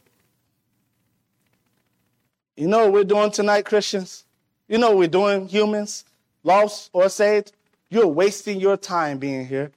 You 2.57 2.69
know 2.69 2.85
what 2.85 2.93
we're 2.93 3.05
doing 3.05 3.31
tonight, 3.31 3.65
Christians? 3.65 4.25
You 4.69 4.79
know 4.79 4.91
what 4.91 4.99
we're 4.99 5.09
doing, 5.09 5.49
humans, 5.49 6.05
lost 6.45 6.91
or 6.93 7.09
saved? 7.09 7.53
You're 7.89 8.07
wasting 8.07 8.61
your 8.61 8.77
time 8.77 9.19
being 9.19 9.47
here. 9.47 9.73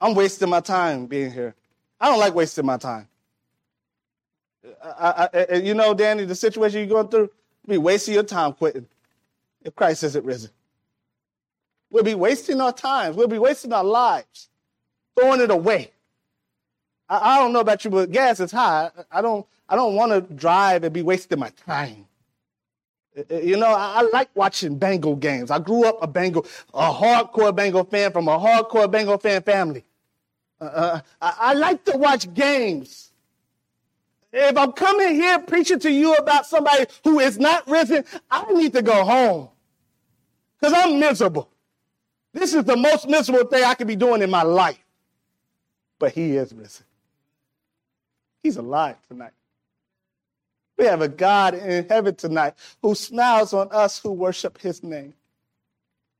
I'm 0.00 0.14
wasting 0.14 0.48
my 0.48 0.60
time 0.60 1.06
being 1.06 1.32
here. 1.32 1.54
I 2.00 2.08
don't 2.08 2.18
like 2.18 2.34
wasting 2.34 2.66
my 2.66 2.76
time. 2.76 3.08
I, 4.84 5.28
I, 5.32 5.54
you 5.56 5.74
know, 5.74 5.94
Danny, 5.94 6.24
the 6.24 6.34
situation 6.34 6.80
you're 6.80 6.88
going 6.88 7.08
through, 7.08 7.30
be 7.66 7.78
wasting 7.78 8.14
your 8.14 8.22
time 8.22 8.52
quitting 8.52 8.86
if 9.62 9.74
Christ 9.74 10.02
isn't 10.04 10.24
risen. 10.24 10.50
We'll 11.90 12.04
be 12.04 12.14
wasting 12.14 12.60
our 12.60 12.72
time. 12.72 13.16
We'll 13.16 13.28
be 13.28 13.38
wasting 13.38 13.72
our 13.72 13.84
lives, 13.84 14.48
throwing 15.18 15.40
it 15.40 15.50
away. 15.50 15.90
I, 17.08 17.34
I 17.34 17.38
don't 17.38 17.52
know 17.52 17.60
about 17.60 17.84
you, 17.84 17.90
but 17.90 18.10
gas 18.10 18.40
is 18.40 18.52
high. 18.52 18.90
I 19.10 19.20
don't, 19.20 19.46
I 19.68 19.76
don't 19.76 19.94
want 19.94 20.12
to 20.12 20.34
drive 20.34 20.84
and 20.84 20.92
be 20.92 21.02
wasting 21.02 21.38
my 21.38 21.50
time. 21.66 22.06
You 23.28 23.56
know, 23.56 23.66
I, 23.66 24.00
I, 24.00 24.08
like 24.12 24.30
watching 24.34 24.78
Bengal 24.78 25.16
games. 25.16 25.50
I 25.50 25.58
grew 25.58 25.84
up 25.84 25.98
a 26.00 26.06
Bengal, 26.06 26.46
a 26.72 26.92
hardcore 26.92 27.54
Bengal 27.54 27.84
fan 27.84 28.12
from 28.12 28.28
a 28.28 28.38
hardcore 28.38 28.90
Bengal 28.90 29.18
fan 29.18 29.42
family. 29.42 29.84
Uh, 30.60 30.64
uh, 30.64 31.00
I, 31.20 31.34
I 31.38 31.52
like 31.54 31.84
to 31.86 31.96
watch 31.96 32.32
games. 32.32 33.09
If 34.32 34.56
I'm 34.56 34.72
coming 34.72 35.14
here 35.14 35.38
preaching 35.40 35.80
to 35.80 35.90
you 35.90 36.14
about 36.14 36.46
somebody 36.46 36.86
who 37.02 37.18
is 37.18 37.38
not 37.38 37.66
risen, 37.68 38.04
I 38.30 38.50
need 38.52 38.72
to 38.74 38.82
go 38.82 39.04
home 39.04 39.48
because 40.60 40.74
I'm 40.76 41.00
miserable. 41.00 41.50
This 42.32 42.54
is 42.54 42.64
the 42.64 42.76
most 42.76 43.08
miserable 43.08 43.48
thing 43.48 43.64
I 43.64 43.74
could 43.74 43.88
be 43.88 43.96
doing 43.96 44.22
in 44.22 44.30
my 44.30 44.42
life. 44.42 44.78
But 45.98 46.12
he 46.12 46.36
is 46.36 46.52
risen. 46.52 46.86
He's 48.42 48.56
alive 48.56 48.96
tonight. 49.08 49.32
We 50.78 50.86
have 50.86 51.02
a 51.02 51.08
God 51.08 51.54
in 51.54 51.86
heaven 51.88 52.14
tonight 52.14 52.54
who 52.80 52.94
smiles 52.94 53.52
on 53.52 53.68
us 53.70 53.98
who 53.98 54.12
worship 54.12 54.58
his 54.58 54.82
name. 54.82 55.12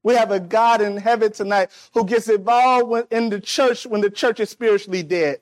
We 0.03 0.15
have 0.15 0.31
a 0.31 0.41
God 0.41 0.81
in 0.81 0.97
heaven 0.97 1.33
tonight 1.33 1.71
who 1.95 2.05
gets 2.05 2.29
involved 2.29 3.13
in 3.13 3.31
the 3.31 3.41
church 3.41 3.87
when 3.87 4.01
the 4.01 4.11
church 4.11 4.41
is 4.41 4.51
spiritually 4.51 5.03
dead. 5.03 5.41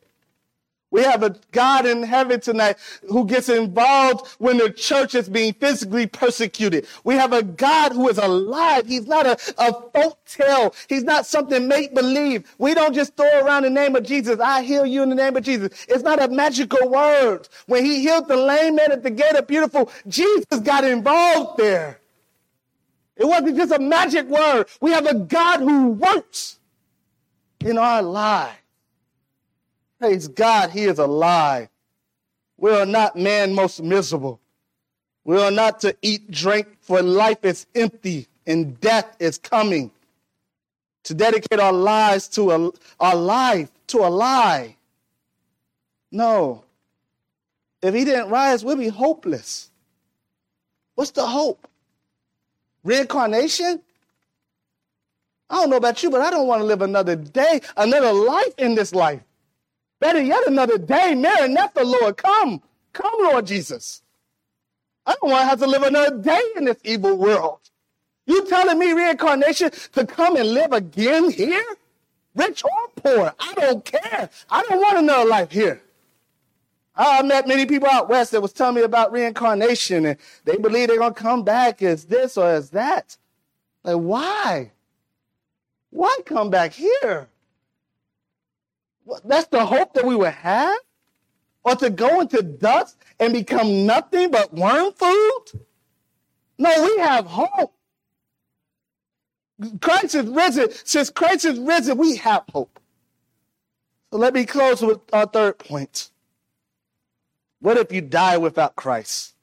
We 0.91 1.03
have 1.03 1.23
a 1.23 1.37
God 1.53 1.87
in 1.87 2.03
heaven 2.03 2.41
tonight 2.41 2.77
who 3.09 3.27
gets 3.27 3.49
involved 3.49 4.27
when 4.39 4.57
the 4.57 4.71
church 4.71 5.15
is 5.15 5.29
being 5.29 5.53
physically 5.55 6.07
persecuted. 6.07 6.87
We 7.05 7.15
have 7.15 7.33
a 7.33 7.43
God 7.43 7.93
who 7.93 8.09
is 8.09 8.19
alive. 8.19 8.87
He's 8.87 9.07
not 9.07 9.27
a, 9.27 9.39
a 9.59 9.73
folk 9.93 10.25
tale. 10.25 10.75
He's 10.89 11.05
not 11.05 11.27
something 11.27 11.69
make 11.69 11.95
believe. 11.95 12.51
We 12.59 12.75
don't 12.75 12.95
just 12.95 13.17
throw 13.17 13.41
around 13.41 13.65
the 13.65 13.71
name 13.71 13.97
of 13.97 14.05
Jesus. 14.05 14.41
I 14.41 14.63
heal 14.63 14.87
you 14.87 15.03
in 15.03 15.11
the 15.11 15.15
name 15.15 15.37
of 15.37 15.45
Jesus. 15.45 15.87
It's 15.89 16.03
not 16.03 16.23
a 16.23 16.29
magical 16.29 16.89
word. 16.89 17.49
When 17.67 17.85
he 17.85 18.01
healed 18.01 18.29
the 18.29 18.37
lame 18.37 18.77
man 18.77 18.93
at 18.93 19.03
the 19.03 19.11
gate 19.11 19.37
of 19.37 19.47
beautiful, 19.47 19.93
Jesus 20.09 20.47
got 20.63 20.85
involved 20.85 21.59
there. 21.59 22.01
It 23.17 23.27
wasn't 23.27 23.57
just 23.57 23.73
a 23.73 23.81
magic 23.81 24.27
word. 24.29 24.67
We 24.81 24.93
have 24.93 25.07
a 25.07 25.15
God 25.15 25.61
who 25.61 25.91
works 25.91 26.59
in 27.61 27.79
our 27.79 28.03
lives. 28.03 28.57
Praise 29.99 30.29
God, 30.29 30.71
He 30.71 30.85
is 30.85 30.99
alive. 30.99 31.69
We 32.57 32.71
are 32.73 32.87
not 32.87 33.17
man 33.17 33.55
most 33.55 33.83
miserable. 33.83 34.41
We 35.25 35.41
are 35.41 35.51
not 35.51 35.81
to 35.81 35.97
eat, 36.03 36.31
drink, 36.31 36.69
for 36.81 37.03
life 37.03 37.45
is 37.45 37.67
empty 37.75 38.27
and 38.47 38.81
death 38.81 39.17
is 39.19 39.39
coming. 39.39 39.91
To 41.05 41.15
dedicate 41.15 41.61
our 41.61 41.73
lives 41.73 42.29
to 42.29 42.51
a, 42.51 42.71
our 43.01 43.15
life 43.15 43.71
to 43.89 43.99
a 43.99 44.09
lie. 44.09 44.77
No. 46.11 46.65
If 47.83 47.95
he 47.95 48.05
didn't 48.05 48.31
rise, 48.31 48.65
we'd 48.65 48.79
be 48.79 48.89
hopeless. 48.89 49.71
What's 50.95 51.13
the 51.13 51.27
hope? 51.27 51.69
Reincarnation? 52.83 53.81
I 55.51 55.55
don't 55.55 55.71
know 55.71 55.77
about 55.77 56.03
you, 56.03 56.11
but 56.11 56.21
I 56.21 56.31
don't 56.31 56.47
want 56.47 56.61
to 56.61 56.67
live 56.67 56.83
another 56.83 57.17
day, 57.17 57.61
another 57.77 58.13
life 58.13 58.55
in 58.59 58.75
this 58.75 58.95
life. 58.95 59.23
Better 60.01 60.23
yet, 60.23 60.47
another 60.47 60.79
day. 60.79 61.15
Maranatha, 61.15 61.83
Lord, 61.83 62.17
come. 62.17 62.63
Come, 62.93 63.15
Lord 63.21 63.47
Jesus. 63.47 64.03
I 65.07 65.15
don't 65.21 65.31
want 65.31 65.43
to 65.43 65.49
have 65.49 65.59
to 65.61 65.67
live 65.67 65.83
another 65.83 66.19
day 66.19 66.43
in 66.57 66.67
this 66.67 66.79
evil 66.85 67.17
world. 67.17 67.61
You 68.27 68.47
telling 68.47 68.79
me 68.79 68.93
reincarnation 68.93 69.71
to 69.93 70.07
come 70.07 70.37
and 70.37 70.51
live 70.51 70.73
again 70.73 71.31
here? 71.31 71.65
Rich 72.35 72.63
or 72.63 73.03
poor, 73.03 73.35
I 73.41 73.55
don't 73.55 73.85
care. 73.85 74.29
I 74.51 74.63
don't 74.63 74.79
want 74.79 74.99
another 74.99 75.29
life 75.29 75.51
here. 75.51 75.83
I 76.95 77.23
met 77.23 77.49
many 77.49 77.65
people 77.65 77.89
out 77.89 78.09
west 78.09 78.33
that 78.33 78.43
was 78.43 78.53
telling 78.53 78.75
me 78.75 78.83
about 78.83 79.13
reincarnation 79.13 80.05
and 80.05 80.19
they 80.45 80.57
believe 80.57 80.89
they're 80.89 80.99
going 80.99 81.15
to 81.15 81.21
come 81.21 81.43
back 81.43 81.81
as 81.81 82.05
this 82.05 82.37
or 82.37 82.51
as 82.51 82.71
that. 82.71 83.17
Like, 83.85 83.97
why? 83.97 84.73
Why 85.91 86.17
come 86.27 86.51
back 86.51 86.73
here? 86.73 87.29
That's 89.25 89.49
the 89.49 89.65
hope 89.65 89.95
that 89.95 90.05
we 90.05 90.17
would 90.17 90.33
have? 90.33 90.79
Or 91.65 91.75
to 91.77 91.91
go 91.91 92.21
into 92.21 92.43
dust 92.43 92.97
and 93.19 93.33
become 93.33 93.87
nothing 93.87 94.31
but 94.31 94.55
worm 94.55 94.93
food? 94.93 95.45
No, 96.59 96.85
we 96.85 97.01
have 97.03 97.27
hope. 97.27 97.75
Christ 99.81 100.15
is 100.15 100.27
risen. 100.27 100.69
Since 100.85 101.11
Christ 101.11 101.45
is 101.45 101.59
risen, 101.59 101.99
we 101.99 102.17
have 102.17 102.45
hope. 102.53 102.79
So 104.11 104.19
let 104.19 104.35
me 104.35 104.45
close 104.45 104.81
with 104.81 105.01
our 105.13 105.27
third 105.27 105.59
point. 105.59 106.11
What 107.61 107.77
if 107.77 107.93
you 107.93 108.01
die 108.01 108.39
without 108.39 108.77
Christ? 108.77 109.35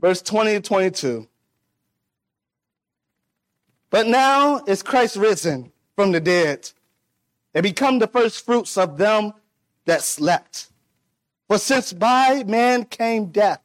Verse 0.00 0.22
20 0.22 0.54
to 0.54 0.60
22. 0.60 1.28
But 3.90 4.06
now 4.06 4.64
is 4.66 4.82
Christ 4.82 5.16
risen 5.16 5.70
from 5.94 6.12
the 6.12 6.20
dead 6.20 6.72
they 7.52 7.60
become 7.60 7.98
the 7.98 8.06
first 8.06 8.44
fruits 8.44 8.76
of 8.76 8.98
them 8.98 9.34
that 9.84 10.02
slept. 10.02 10.68
For 11.48 11.58
since 11.58 11.92
by 11.92 12.44
man 12.44 12.84
came 12.84 13.26
death, 13.26 13.60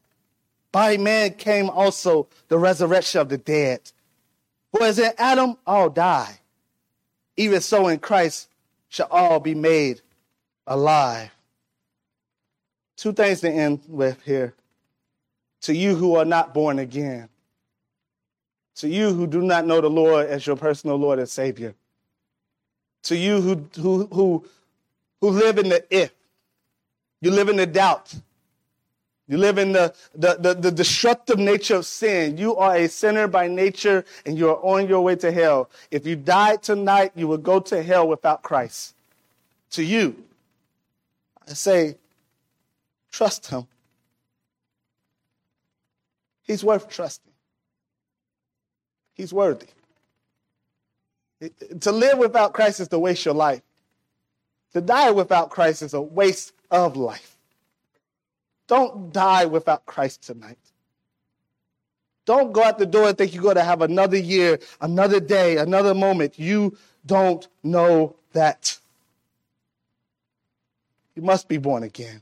by 0.71 0.97
man 0.97 1.33
came 1.35 1.69
also 1.69 2.27
the 2.49 2.57
resurrection 2.57 3.21
of 3.21 3.29
the 3.29 3.37
dead. 3.37 3.91
For 4.71 4.83
as 4.83 4.99
in 4.99 5.11
Adam 5.17 5.57
all 5.65 5.89
die, 5.89 6.39
even 7.37 7.61
so 7.61 7.87
in 7.87 7.99
Christ 7.99 8.49
shall 8.89 9.07
all 9.09 9.39
be 9.39 9.55
made 9.55 10.01
alive. 10.65 11.31
Two 12.97 13.13
things 13.13 13.41
to 13.41 13.49
end 13.49 13.81
with 13.87 14.21
here. 14.23 14.53
To 15.61 15.75
you 15.75 15.95
who 15.95 16.15
are 16.15 16.25
not 16.25 16.53
born 16.53 16.79
again, 16.79 17.29
to 18.75 18.87
you 18.87 19.13
who 19.13 19.27
do 19.27 19.41
not 19.41 19.65
know 19.65 19.81
the 19.81 19.89
Lord 19.89 20.27
as 20.27 20.45
your 20.45 20.55
personal 20.55 20.97
Lord 20.97 21.19
and 21.19 21.29
Savior 21.29 21.73
to 23.07 23.17
you 23.17 23.41
who, 23.41 23.67
who, 23.81 24.05
who, 24.07 24.45
who 25.21 25.29
live 25.29 25.57
in 25.57 25.69
the 25.69 25.83
if. 25.89 26.11
You 27.21 27.31
live 27.31 27.49
in 27.49 27.55
the 27.55 27.65
doubt. 27.65 28.13
You 29.27 29.37
live 29.37 29.57
in 29.57 29.73
the, 29.73 29.93
the, 30.15 30.37
the, 30.39 30.53
the, 30.53 30.71
destructive 30.71 31.37
nature 31.37 31.75
of 31.75 31.85
sin. 31.85 32.37
You 32.37 32.55
are 32.55 32.77
a 32.77 32.87
sinner 32.87 33.27
by 33.27 33.49
nature 33.49 34.05
and 34.25 34.37
you 34.37 34.49
are 34.49 34.63
on 34.63 34.87
your 34.87 35.01
way 35.01 35.15
to 35.17 35.31
hell. 35.31 35.69
If 35.91 36.07
you 36.07 36.15
died 36.15 36.63
tonight, 36.63 37.11
you 37.15 37.27
will 37.27 37.37
go 37.37 37.59
to 37.59 37.83
hell 37.83 38.07
without 38.07 38.41
Christ. 38.41 38.95
To 39.71 39.83
you, 39.83 40.23
I 41.45 41.53
say, 41.53 41.97
trust 43.11 43.47
him. 43.47 43.67
He's 46.43 46.63
worth 46.63 46.87
trusting. 46.87 47.33
He's 49.13 49.33
worthy. 49.33 49.67
To 51.81 51.91
live 51.91 52.17
without 52.17 52.53
Christ 52.53 52.79
is 52.79 52.87
to 52.89 52.99
waste 52.99 53.25
your 53.25 53.33
life. 53.33 53.61
To 54.73 54.81
die 54.81 55.11
without 55.11 55.49
Christ 55.49 55.81
is 55.81 55.93
a 55.93 56.01
waste 56.01 56.53
of 56.71 56.97
life. 56.97 57.37
Don't 58.67 59.13
die 59.13 59.45
without 59.45 59.85
Christ 59.85 60.23
tonight. 60.23 60.57
Don't 62.25 62.51
go 62.51 62.61
out 62.61 62.77
the 62.77 62.85
door 62.85 63.07
and 63.07 63.17
think 63.17 63.33
you're 63.33 63.43
going 63.43 63.55
to 63.55 63.63
have 63.63 63.81
another 63.81 64.17
year, 64.17 64.59
another 64.81 65.21
day, 65.21 65.57
another 65.57 65.93
moment. 65.93 66.37
You 66.37 66.77
don't 67.05 67.47
know 67.63 68.17
that. 68.33 68.77
You 71.15 71.21
must 71.21 71.47
be 71.47 71.57
born 71.57 71.83
again. 71.83 72.21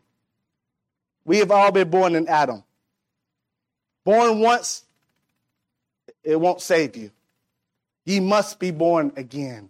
We 1.26 1.40
have 1.40 1.50
all 1.50 1.72
been 1.72 1.90
born 1.90 2.16
in 2.16 2.28
Adam. 2.28 2.64
Born 4.04 4.40
once, 4.40 4.84
it 6.24 6.40
won't 6.40 6.62
save 6.62 6.96
you. 6.96 7.10
Ye 8.06 8.20
must 8.20 8.60
be 8.60 8.72
born 8.72 9.12
again. 9.16 9.70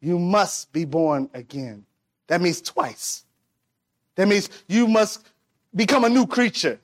You 0.00 0.18
must 0.18 0.72
be 0.72 0.84
born 0.84 1.30
again. 1.32 1.84
That 2.26 2.40
means 2.40 2.60
twice. 2.60 3.24
That 4.16 4.28
means 4.28 4.50
you 4.68 4.86
must 4.86 5.26
become 5.74 6.04
a 6.04 6.08
new 6.08 6.26
creature. 6.26 6.78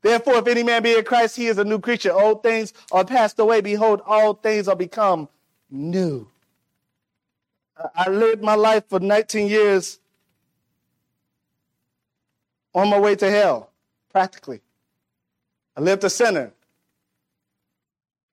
Therefore, 0.00 0.36
if 0.36 0.46
any 0.46 0.62
man 0.62 0.82
be 0.82 0.94
in 0.94 1.04
Christ, 1.04 1.36
he 1.36 1.46
is 1.46 1.58
a 1.58 1.64
new 1.64 1.80
creature. 1.80 2.12
Old 2.12 2.42
things 2.42 2.72
are 2.92 3.04
passed 3.04 3.38
away. 3.38 3.60
Behold, 3.60 4.00
all 4.06 4.34
things 4.34 4.68
are 4.68 4.76
become 4.76 5.28
new. 5.70 6.28
I 7.94 8.08
lived 8.08 8.42
my 8.42 8.54
life 8.54 8.84
for 8.88 9.00
19 9.00 9.48
years 9.48 9.98
on 12.74 12.88
my 12.88 12.98
way 12.98 13.16
to 13.16 13.30
hell, 13.30 13.70
practically. 14.10 14.60
I 15.76 15.80
lived 15.80 16.04
a 16.04 16.10
sinner. 16.10 16.52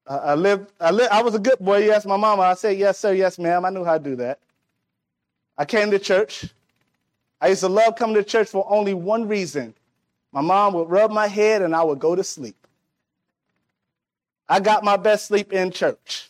I 0.07 0.35
lived, 0.35 0.71
I 0.79 0.91
lived, 0.91 1.11
I 1.11 1.21
was 1.23 1.33
a 1.33 1.39
good 1.39 1.59
boy. 1.59 1.89
Asked 1.91 2.05
my 2.05 2.17
mama. 2.17 2.43
I 2.43 2.53
said, 2.53 2.77
yes, 2.77 2.99
sir, 2.99 3.13
yes, 3.13 3.39
ma'am. 3.39 3.65
I 3.65 3.69
knew 3.69 3.83
how 3.83 3.97
to 3.97 4.03
do 4.03 4.15
that. 4.17 4.39
I 5.57 5.65
came 5.65 5.89
to 5.91 5.99
church. 5.99 6.45
I 7.41 7.49
used 7.49 7.61
to 7.61 7.69
love 7.69 7.95
coming 7.95 8.15
to 8.15 8.23
church 8.23 8.49
for 8.49 8.65
only 8.69 8.93
one 8.93 9.27
reason. 9.27 9.73
My 10.31 10.41
mom 10.41 10.73
would 10.73 10.89
rub 10.89 11.11
my 11.11 11.27
head 11.27 11.61
and 11.61 11.75
I 11.75 11.83
would 11.83 11.99
go 11.99 12.15
to 12.15 12.23
sleep. 12.23 12.55
I 14.47 14.59
got 14.59 14.83
my 14.83 14.97
best 14.97 15.27
sleep 15.27 15.53
in 15.53 15.71
church. 15.71 16.29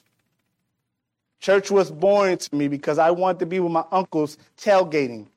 Church 1.39 1.69
was 1.69 1.91
boring 1.91 2.38
to 2.38 2.55
me 2.55 2.67
because 2.67 2.97
I 2.97 3.11
wanted 3.11 3.39
to 3.39 3.45
be 3.45 3.59
with 3.59 3.71
my 3.71 3.83
uncles 3.91 4.38
tailgating, 4.57 5.27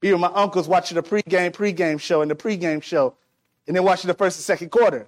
be 0.00 0.12
with 0.12 0.20
my 0.20 0.30
uncles 0.32 0.68
watching 0.68 0.94
the 0.94 1.02
pregame, 1.02 1.50
pregame 1.50 2.00
show 2.00 2.22
and 2.22 2.30
the 2.30 2.34
pregame 2.36 2.82
show, 2.82 3.14
and 3.66 3.76
then 3.76 3.84
watching 3.84 4.08
the 4.08 4.14
first 4.14 4.38
and 4.38 4.44
second 4.44 4.70
quarter. 4.70 5.06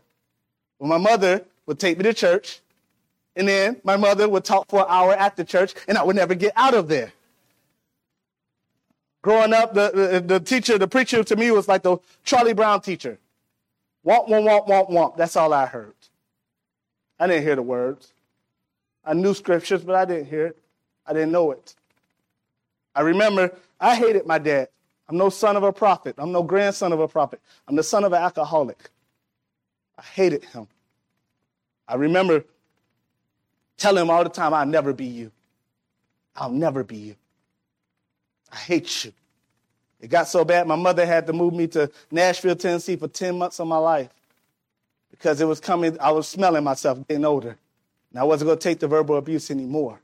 Well, 0.79 0.89
my 0.89 0.99
mother 0.99 1.45
would 1.67 1.79
take 1.79 1.99
me 1.99 2.05
to 2.05 2.15
church, 2.15 2.61
and 3.35 3.47
then 3.47 3.81
my 3.85 3.97
mother 3.97 4.29
would 4.29 4.45
talk 4.45 4.69
for 4.69 4.81
an 4.81 4.87
hour 4.89 5.15
after 5.15 5.45
church, 5.45 5.75
and 5.89 5.99
I 5.99 6.03
would 6.03 6.17
never 6.17 6.35
get 6.35 6.53
out 6.57 6.75
of 6.75 6.89
there. 6.89 7.13
Growing 9.23 9.53
up, 9.53 9.75
the, 9.75 9.91
the, 9.93 10.21
the 10.21 10.41
teacher, 10.41 10.79
the 10.79 10.87
preacher 10.87 11.25
to 11.25 11.37
me 11.37 11.51
was 11.51 11.67
like 11.67 11.83
the 11.83 11.99
Charlie 12.25 12.55
Brown 12.55 12.81
teacher. 12.81 13.19
Womp, 14.07 14.29
womp, 14.29 14.47
womp, 14.47 14.69
womp, 14.69 14.91
womp. 14.91 15.17
That's 15.17 15.35
all 15.35 15.53
I 15.53 15.67
heard. 15.67 15.95
I 17.19 17.27
didn't 17.27 17.43
hear 17.43 17.57
the 17.57 17.63
words. 17.63 18.13
I 19.05 19.15
knew 19.15 19.35
scriptures, 19.35 19.83
but 19.83 19.97
I 19.97 20.05
didn't 20.05 20.27
hear 20.27 20.47
it. 20.47 20.59
I 21.05 21.13
didn't 21.13 21.33
know 21.33 21.51
it. 21.51 21.75
I 22.95 23.01
remember 23.01 23.53
I 23.81 23.97
hated 23.97 24.27
my 24.27 24.39
dad. 24.39 24.69
I'm 25.09 25.17
no 25.17 25.29
son 25.29 25.57
of 25.57 25.63
a 25.63 25.73
prophet. 25.73 26.17
I'm 26.19 26.33
no 26.33 26.43
grandson 26.43 26.93
of 26.93 27.01
a 27.01 27.09
prophet. 27.09 27.41
I'm 27.69 27.77
the 27.77 27.83
son 27.83 28.05
of 28.05 28.13
an 28.13 28.23
alcoholic. 28.23 28.91
I 29.99 30.03
hated 30.03 30.45
him. 30.45 30.67
I 31.89 31.95
remember 31.95 32.45
telling 33.77 34.03
him 34.03 34.11
all 34.11 34.25
the 34.25 34.31
time, 34.31 34.55
I'll 34.55 34.67
never 34.67 34.93
be 34.93 35.07
you. 35.07 35.31
I'll 36.35 36.51
never 36.51 36.85
be 36.85 36.97
you. 36.97 37.17
I 38.53 38.57
hate 38.57 39.05
you. 39.05 39.13
It 40.01 40.09
got 40.09 40.29
so 40.29 40.45
bad, 40.45 40.67
my 40.67 40.77
mother 40.77 41.07
had 41.07 41.27
to 41.27 41.33
move 41.33 41.55
me 41.55 41.67
to 41.69 41.91
Nashville, 42.11 42.57
Tennessee 42.57 42.97
for 42.97 43.09
10 43.09 43.39
months 43.39 43.59
of 43.59 43.67
my 43.67 43.79
life 43.79 44.11
because 45.11 45.41
it 45.41 45.47
was 45.47 45.61
coming, 45.61 45.99
I 45.99 46.11
was 46.13 46.29
smelling 46.29 46.65
myself 46.65 47.07
getting 47.09 47.25
older. 47.25 47.57
And 48.11 48.21
I 48.21 48.25
wasn't 48.25 48.49
going 48.49 48.59
to 48.59 48.63
take 48.63 48.79
the 48.79 48.89
verbal 48.89 49.17
abuse 49.17 49.51
anymore. 49.51 49.99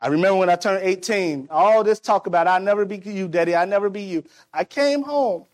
I 0.00 0.08
remember 0.08 0.38
when 0.38 0.50
I 0.50 0.56
turned 0.56 0.82
18, 0.84 1.48
all 1.50 1.84
this 1.84 2.00
talk 2.00 2.26
about, 2.26 2.46
I'll 2.46 2.60
never 2.60 2.84
be 2.84 2.96
you, 2.96 3.28
daddy, 3.28 3.54
I'll 3.54 3.66
never 3.66 3.88
be 3.88 4.02
you. 4.02 4.24
I 4.52 4.64
came 4.64 5.02
home 5.02 5.44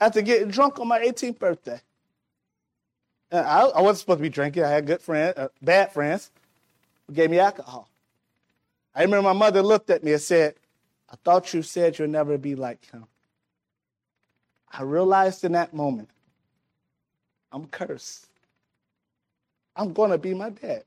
after 0.00 0.22
getting 0.22 0.48
drunk 0.48 0.80
on 0.80 0.88
my 0.88 1.00
18th 1.00 1.38
birthday. 1.38 1.80
I, 3.32 3.62
I, 3.62 3.80
wasn't 3.80 4.00
supposed 4.00 4.18
to 4.18 4.22
be 4.22 4.28
drinking. 4.28 4.64
I 4.64 4.68
had 4.68 4.86
good 4.86 5.00
friends, 5.00 5.38
uh, 5.38 5.48
bad 5.62 5.92
friends 5.92 6.30
who 7.06 7.14
gave 7.14 7.30
me 7.30 7.38
alcohol. 7.38 7.88
I 8.94 9.02
remember 9.02 9.22
my 9.22 9.32
mother 9.32 9.62
looked 9.62 9.88
at 9.88 10.04
me 10.04 10.12
and 10.12 10.20
said, 10.20 10.54
I 11.10 11.16
thought 11.24 11.54
you 11.54 11.62
said 11.62 11.98
you'll 11.98 12.08
never 12.08 12.36
be 12.36 12.54
like 12.54 12.90
him. 12.90 13.06
I 14.70 14.82
realized 14.82 15.44
in 15.44 15.52
that 15.52 15.72
moment, 15.74 16.10
I'm 17.50 17.66
cursed. 17.66 18.28
I'm 19.76 19.92
going 19.92 20.10
to 20.10 20.18
be 20.18 20.34
my 20.34 20.50
dad. 20.50 20.84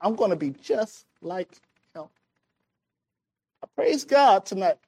I'm 0.00 0.16
going 0.16 0.30
to 0.30 0.36
be 0.36 0.50
just 0.50 1.06
like 1.22 1.50
him. 1.94 2.04
I 3.62 3.66
praise 3.74 4.04
God 4.04 4.44
tonight. 4.44 4.78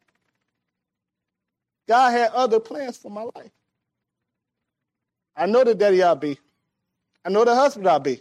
God 1.89 2.11
had 2.11 2.33
other 2.33 2.61
plans 2.61 2.97
for 2.97 3.11
my 3.11 3.29
life. 3.35 3.51
I 5.37 5.47
know 5.47 5.65
the 5.65 5.75
daddy 5.75 6.03
I'll 6.03 6.17
be. 6.17 6.39
I 7.25 7.31
know 7.31 7.45
the 7.45 7.55
husband 7.55 7.89
I'll 7.89 8.01
be. 8.01 8.21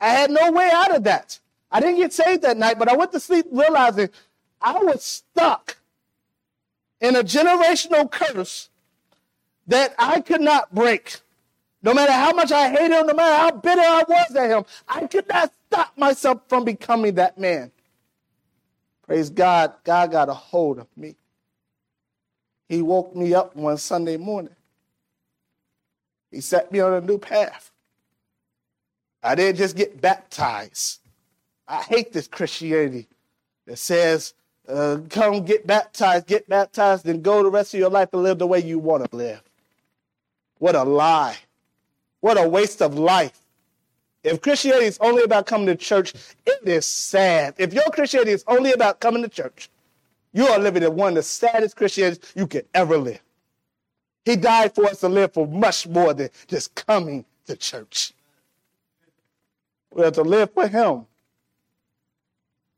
I 0.00 0.08
had 0.08 0.30
no 0.30 0.52
way 0.52 0.70
out 0.72 0.94
of 0.94 1.04
that. 1.04 1.38
I 1.70 1.80
didn't 1.80 1.96
get 1.96 2.12
saved 2.12 2.42
that 2.42 2.56
night, 2.56 2.78
but 2.78 2.88
I 2.88 2.96
went 2.96 3.12
to 3.12 3.20
sleep 3.20 3.46
realizing 3.50 4.10
I 4.60 4.78
was 4.78 5.02
stuck 5.02 5.78
in 7.00 7.16
a 7.16 7.22
generational 7.22 8.10
curse 8.10 8.68
that 9.66 9.94
I 9.98 10.20
could 10.20 10.40
not 10.40 10.74
break. 10.74 11.20
No 11.82 11.92
matter 11.92 12.12
how 12.12 12.32
much 12.32 12.50
I 12.50 12.70
hated 12.70 12.92
him, 12.92 13.06
no 13.06 13.14
matter 13.14 13.36
how 13.36 13.50
bitter 13.50 13.80
I 13.80 14.04
was 14.08 14.36
at 14.36 14.50
him, 14.50 14.64
I 14.88 15.06
could 15.06 15.28
not 15.28 15.52
stop 15.68 15.96
myself 15.96 16.40
from 16.48 16.64
becoming 16.64 17.14
that 17.16 17.38
man. 17.38 17.70
Praise 19.06 19.28
God, 19.28 19.74
God 19.84 20.10
got 20.10 20.28
a 20.30 20.34
hold 20.34 20.78
of 20.78 20.86
me. 20.96 21.16
He 22.68 22.80
woke 22.80 23.14
me 23.14 23.34
up 23.34 23.54
one 23.54 23.76
Sunday 23.76 24.16
morning. 24.16 24.54
He 26.34 26.40
set 26.40 26.72
me 26.72 26.80
on 26.80 26.92
a 26.92 27.00
new 27.00 27.16
path. 27.16 27.70
I 29.22 29.36
didn't 29.36 29.56
just 29.56 29.76
get 29.76 30.00
baptized. 30.00 31.00
I 31.68 31.82
hate 31.82 32.12
this 32.12 32.26
Christianity 32.26 33.06
that 33.66 33.78
says, 33.78 34.34
uh, 34.68 34.98
come 35.08 35.44
get 35.44 35.66
baptized, 35.66 36.26
get 36.26 36.48
baptized, 36.48 37.04
then 37.04 37.22
go 37.22 37.42
the 37.42 37.50
rest 37.50 37.72
of 37.72 37.80
your 37.80 37.88
life 37.88 38.08
and 38.12 38.22
live 38.22 38.38
the 38.38 38.46
way 38.46 38.58
you 38.58 38.78
want 38.78 39.08
to 39.08 39.16
live. 39.16 39.42
What 40.58 40.74
a 40.74 40.82
lie. 40.82 41.36
What 42.20 42.42
a 42.42 42.48
waste 42.48 42.82
of 42.82 42.98
life. 42.98 43.40
If 44.24 44.40
Christianity 44.40 44.86
is 44.86 44.98
only 45.00 45.22
about 45.22 45.46
coming 45.46 45.66
to 45.66 45.76
church, 45.76 46.14
it 46.44 46.66
is 46.66 46.84
sad. 46.84 47.54
If 47.58 47.72
your 47.72 47.84
Christianity 47.92 48.32
is 48.32 48.44
only 48.48 48.72
about 48.72 49.00
coming 49.00 49.22
to 49.22 49.28
church, 49.28 49.70
you 50.32 50.46
are 50.46 50.58
living 50.58 50.82
in 50.82 50.96
one 50.96 51.10
of 51.10 51.14
the 51.16 51.22
saddest 51.22 51.76
Christianities 51.76 52.32
you 52.34 52.46
could 52.46 52.66
ever 52.74 52.98
live. 52.98 53.20
He 54.24 54.36
died 54.36 54.74
for 54.74 54.86
us 54.86 55.00
to 55.00 55.08
live 55.08 55.34
for 55.34 55.46
much 55.46 55.86
more 55.86 56.14
than 56.14 56.30
just 56.46 56.74
coming 56.74 57.24
to 57.46 57.56
church. 57.56 58.12
We 59.92 60.02
have 60.02 60.14
to 60.14 60.22
live 60.22 60.52
for 60.52 60.66
Him. 60.66 61.06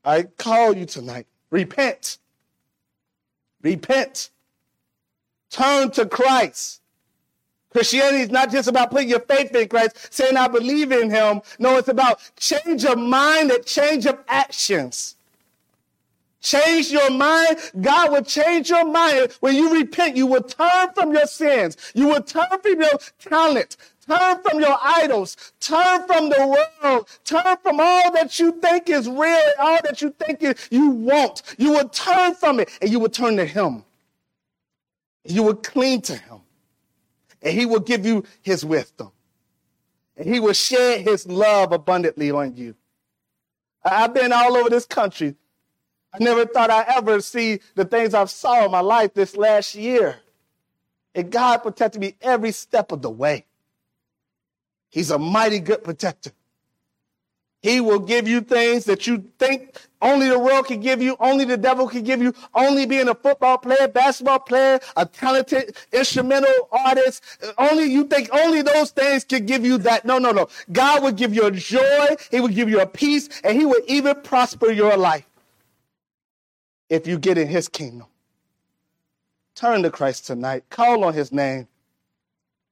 I 0.05 0.25
call 0.25 0.77
you 0.77 0.87
tonight. 0.87 1.27
Repent. 1.51 2.19
Repent. 3.63 4.31
Turn 5.51 5.91
to 5.93 6.07
Christ. 6.07 6.81
Christianity 7.71 8.23
is 8.23 8.31
not 8.31 8.51
just 8.51 8.69
about 8.69 8.91
putting 8.91 9.09
your 9.09 9.21
faith 9.21 9.55
in 9.55 9.69
Christ, 9.69 10.13
saying 10.13 10.37
I 10.37 10.49
believe 10.49 10.93
in 10.93 11.11
Him. 11.11 11.43
No, 11.59 11.77
it's 11.77 11.89
about 11.89 12.21
change 12.37 12.85
of 12.85 12.99
mind 12.99 13.51
and 13.51 13.65
change 13.65 14.07
of 14.07 14.19
actions. 14.29 15.16
Change 16.47 16.93
your 16.93 17.11
mind. 17.11 17.59
God 17.81 18.13
will 18.13 18.23
change 18.23 18.71
your 18.71 18.85
mind. 18.85 19.37
When 19.41 19.57
you 19.57 19.75
repent, 19.75 20.17
you 20.17 20.29
will 20.29 20.45
turn 20.45 20.93
from 20.95 21.13
your 21.13 21.27
sins. 21.27 21.77
You 21.93 22.07
will 22.07 22.23
turn 22.23 22.47
from 22.63 22.81
your 22.81 22.99
talent. 23.19 23.77
Turn 24.07 24.41
from 24.45 24.61
your 24.61 24.79
idols. 24.81 25.37
Turn 25.59 26.07
from 26.07 26.29
the 26.29 26.57
world. 26.85 27.09
Turn 27.25 27.57
from 27.65 27.81
all 27.81 28.13
that 28.13 28.39
you 28.39 28.53
think 28.61 28.89
is 28.89 29.09
real, 29.09 29.51
all 29.59 29.81
that 29.83 30.01
you 30.01 30.11
think 30.11 30.41
is, 30.41 30.69
you 30.71 30.91
want. 30.91 31.43
You 31.59 31.73
will 31.73 31.89
turn 31.89 32.37
from 32.37 32.61
it 32.61 32.71
and 32.81 32.93
you 32.93 33.01
will 33.01 33.09
turn 33.09 33.37
to 33.39 33.45
Him. 33.45 33.85
You 35.25 35.43
will 35.43 35.57
cling 35.57 36.03
to 36.03 36.15
Him. 36.15 36.43
And 37.43 37.59
He 37.59 37.67
will 37.67 37.81
give 37.81 38.07
you 38.07 38.23
His 38.43 38.65
wisdom. 38.65 39.11
And 40.17 40.33
He 40.33 40.39
will 40.39 40.53
share 40.53 41.01
His 41.01 41.27
love 41.27 41.73
abundantly 41.73 42.31
on 42.31 42.55
you. 42.55 42.77
I've 43.85 44.15
been 44.15 44.33
all 44.33 44.57
over 44.57 44.71
this 44.71 44.87
country 44.87 45.35
I 46.19 46.25
never 46.25 46.47
thought 46.47 46.71
I'd 46.71 46.87
ever 46.97 47.21
see 47.21 47.61
the 47.75 47.85
things 47.85 48.15
I've 48.15 48.31
saw 48.31 48.65
in 48.65 48.71
my 48.71 48.81
life 48.81 49.13
this 49.13 49.37
last 49.37 49.75
year. 49.75 50.17
And 51.15 51.31
God 51.31 51.59
protected 51.59 52.01
me 52.01 52.15
every 52.23 52.53
step 52.53 52.91
of 52.91 53.03
the 53.03 53.11
way. 53.11 53.45
He's 54.91 55.11
a 55.11 55.19
mighty 55.19 55.61
good 55.61 55.85
protector. 55.85 56.31
He 57.61 57.81
will 57.81 57.99
give 57.99 58.29
you 58.29 58.41
things 58.43 58.85
that 58.85 59.07
you 59.07 59.25
think 59.39 59.77
only 60.01 60.29
the 60.29 60.39
world 60.39 60.67
can 60.67 60.81
give 60.81 61.03
you, 61.03 61.17
only 61.19 61.45
the 61.45 61.57
devil 61.57 61.89
can 61.89 62.05
give 62.05 62.23
you, 62.23 62.33
only 62.55 62.87
being 62.87 63.09
a 63.09 63.15
football 63.15 63.59
player, 63.59 63.89
basketball 63.89 64.39
player, 64.39 64.79
a 64.97 65.05
talented 65.05 65.77
instrumental 65.93 66.69
artist. 66.71 67.23
Only 67.59 67.85
you 67.85 68.05
think 68.05 68.29
only 68.33 68.63
those 68.63 68.91
things 68.91 69.25
can 69.25 69.47
give 69.47 69.67
you 69.67 69.79
that. 69.79 70.05
No, 70.05 70.19
no, 70.19 70.31
no. 70.31 70.49
God 70.71 71.03
will 71.03 71.13
give 71.13 71.35
you 71.35 71.45
a 71.47 71.51
joy. 71.51 72.17
He 72.31 72.41
will 72.41 72.49
give 72.49 72.71
you 72.71 72.81
a 72.81 72.87
peace 72.87 73.29
and 73.43 73.59
he 73.59 73.67
will 73.67 73.83
even 73.87 74.21
prosper 74.23 74.71
your 74.71 74.97
life 74.97 75.27
if 76.89 77.07
you 77.07 77.19
get 77.19 77.39
in 77.39 77.49
his 77.49 77.69
kingdom. 77.69 78.07
Turn 79.55 79.83
to 79.83 79.91
Christ 79.91 80.27
tonight. 80.27 80.65
Call 80.71 81.05
on 81.05 81.15
his 81.15 81.33
name. 81.33 81.67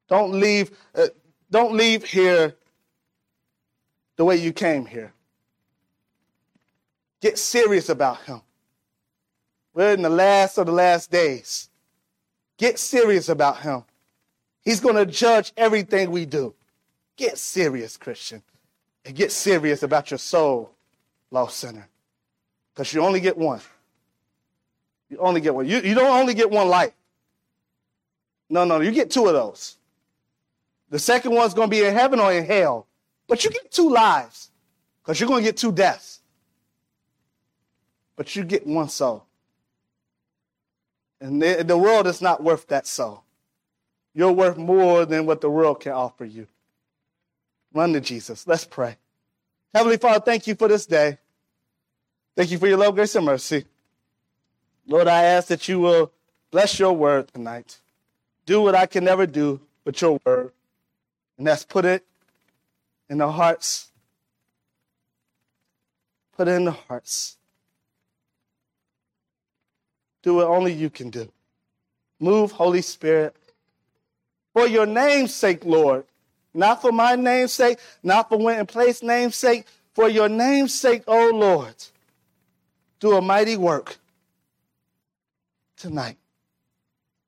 Don't 0.09 0.33
leave, 0.33 0.71
uh, 0.95 1.09
don't 1.51 1.75
leave 1.75 2.05
here 2.05 2.55
the 4.17 4.25
way 4.25 4.37
you 4.37 4.53
came 4.53 4.87
here. 4.87 5.13
Get 7.21 7.39
serious 7.39 7.89
about 7.89 8.21
him. 8.23 8.43
We're 9.73 9.95
in 9.95 10.03
the 10.03 10.11
last 10.11 10.59
of 10.59 10.67
the 10.67 10.73
last 10.73 11.11
days. 11.11 11.71
Get 12.59 12.79
serious 12.79 13.29
about 13.29 13.61
him. 13.61 13.85
He's 14.63 14.81
going 14.81 14.97
to 14.97 15.07
judge 15.07 15.53
everything 15.57 16.11
we 16.11 16.27
do. 16.27 16.55
Get 17.17 17.39
serious, 17.39 17.97
Christian. 17.97 18.43
And 19.05 19.15
get 19.17 19.33
serious 19.33 19.83
about 19.83 20.11
your 20.11 20.19
soul, 20.19 20.71
lost 21.31 21.59
sinner. 21.59 21.89
Because 22.73 22.93
you 22.93 23.03
only 23.03 23.21
get 23.21 23.37
one. 23.37 23.61
You 25.09 25.19
only 25.19 25.41
get 25.41 25.55
one. 25.55 25.67
You, 25.67 25.81
you 25.81 25.95
don't 25.95 26.21
only 26.21 26.35
get 26.35 26.51
one 26.51 26.69
life. 26.69 26.93
No, 28.49 28.65
no, 28.65 28.81
you 28.81 28.91
get 28.91 29.11
two 29.11 29.27
of 29.27 29.33
those. 29.33 29.77
The 30.91 30.99
second 30.99 31.33
one's 31.33 31.55
going 31.55 31.69
to 31.69 31.77
be 31.77 31.85
in 31.85 31.95
heaven 31.95 32.21
or 32.21 32.33
in 32.33 32.45
hell. 32.45 32.87
But 33.27 33.45
you 33.45 33.51
get 33.51 33.71
two 33.71 33.91
lives 33.91 34.51
because 35.03 35.19
you're 35.19 35.29
going 35.29 35.43
to 35.43 35.49
get 35.49 35.57
two 35.57 35.73
deaths. 35.73 36.21
But 38.17 38.37
you 38.37 38.45
get 38.45 38.67
one 38.67 38.89
soul. 38.89 39.25
And 41.21 41.41
the, 41.41 41.65
the 41.67 41.77
world 41.77 42.07
is 42.07 42.21
not 42.21 42.43
worth 42.43 42.67
that 42.69 42.87
soul. 42.87 43.25
You're 44.15 44.33
worth 44.33 44.57
more 44.57 45.05
than 45.05 45.27
what 45.27 45.41
the 45.41 45.51
world 45.51 45.81
can 45.81 45.93
offer 45.93 46.25
you. 46.25 46.47
Run 47.73 47.93
to 47.95 48.01
Jesus. 48.01 48.47
Let's 48.47 48.65
pray. 48.65 48.97
Heavenly 49.75 49.97
Father, 49.97 50.21
thank 50.21 50.47
you 50.47 50.55
for 50.55 50.69
this 50.69 50.87
day. 50.87 51.19
Thank 52.37 52.51
you 52.51 52.59
for 52.59 52.69
your 52.69 52.79
love, 52.79 52.95
grace, 52.95 53.15
and 53.17 53.27
mercy. 53.27 53.65
Lord, 54.87 55.09
I 55.09 55.23
ask 55.23 55.49
that 55.49 55.69
you 55.69 55.81
will 55.81 56.13
bless 56.51 56.79
your 56.79 56.93
word 56.93 57.29
tonight. 57.33 57.81
Do 58.47 58.61
what 58.61 58.75
I 58.75 58.87
can 58.87 59.05
never 59.05 59.27
do 59.27 59.61
but 59.85 60.01
your 60.01 60.21
word. 60.25 60.53
And 61.39 61.47
that's 61.47 61.65
put 61.65 61.85
it 61.85 62.05
in 63.09 63.19
the 63.19 63.31
hearts. 63.31 63.91
Put 66.37 66.49
it 66.49 66.53
in 66.53 66.65
the 66.65 66.73
hearts. 66.73 67.37
Do 70.23 70.35
what 70.35 70.47
only 70.47 70.73
you 70.73 70.91
can 70.91 71.11
do. 71.11 71.31
Move, 72.19 72.53
Holy 72.53 72.83
Spirit. 72.83 73.37
For 74.53 74.67
your 74.67 74.87
name's 74.87 75.35
sake, 75.35 75.65
Lord. 75.65 76.05
Not 76.55 76.81
for 76.81 76.93
my 76.93 77.17
name's 77.17 77.53
sake, 77.53 77.79
not 78.03 78.29
for 78.29 78.39
when 78.39 78.61
and 78.61 78.69
place 78.69 79.03
name's 79.03 79.35
sake, 79.35 79.67
for 79.93 80.09
your 80.09 80.29
name's 80.29 80.73
sake, 80.73 81.03
O 81.09 81.31
oh 81.31 81.37
Lord. 81.37 81.75
Do 83.01 83.17
a 83.17 83.21
mighty 83.21 83.57
work 83.57 83.99
tonight. 85.77 86.19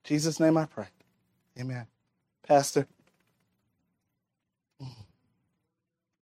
In 0.05 0.09
Jesus' 0.09 0.41
name 0.41 0.57
I 0.57 0.67
pray. 0.67 0.89
Amen. 1.61 1.87
Pastor. 2.47 2.87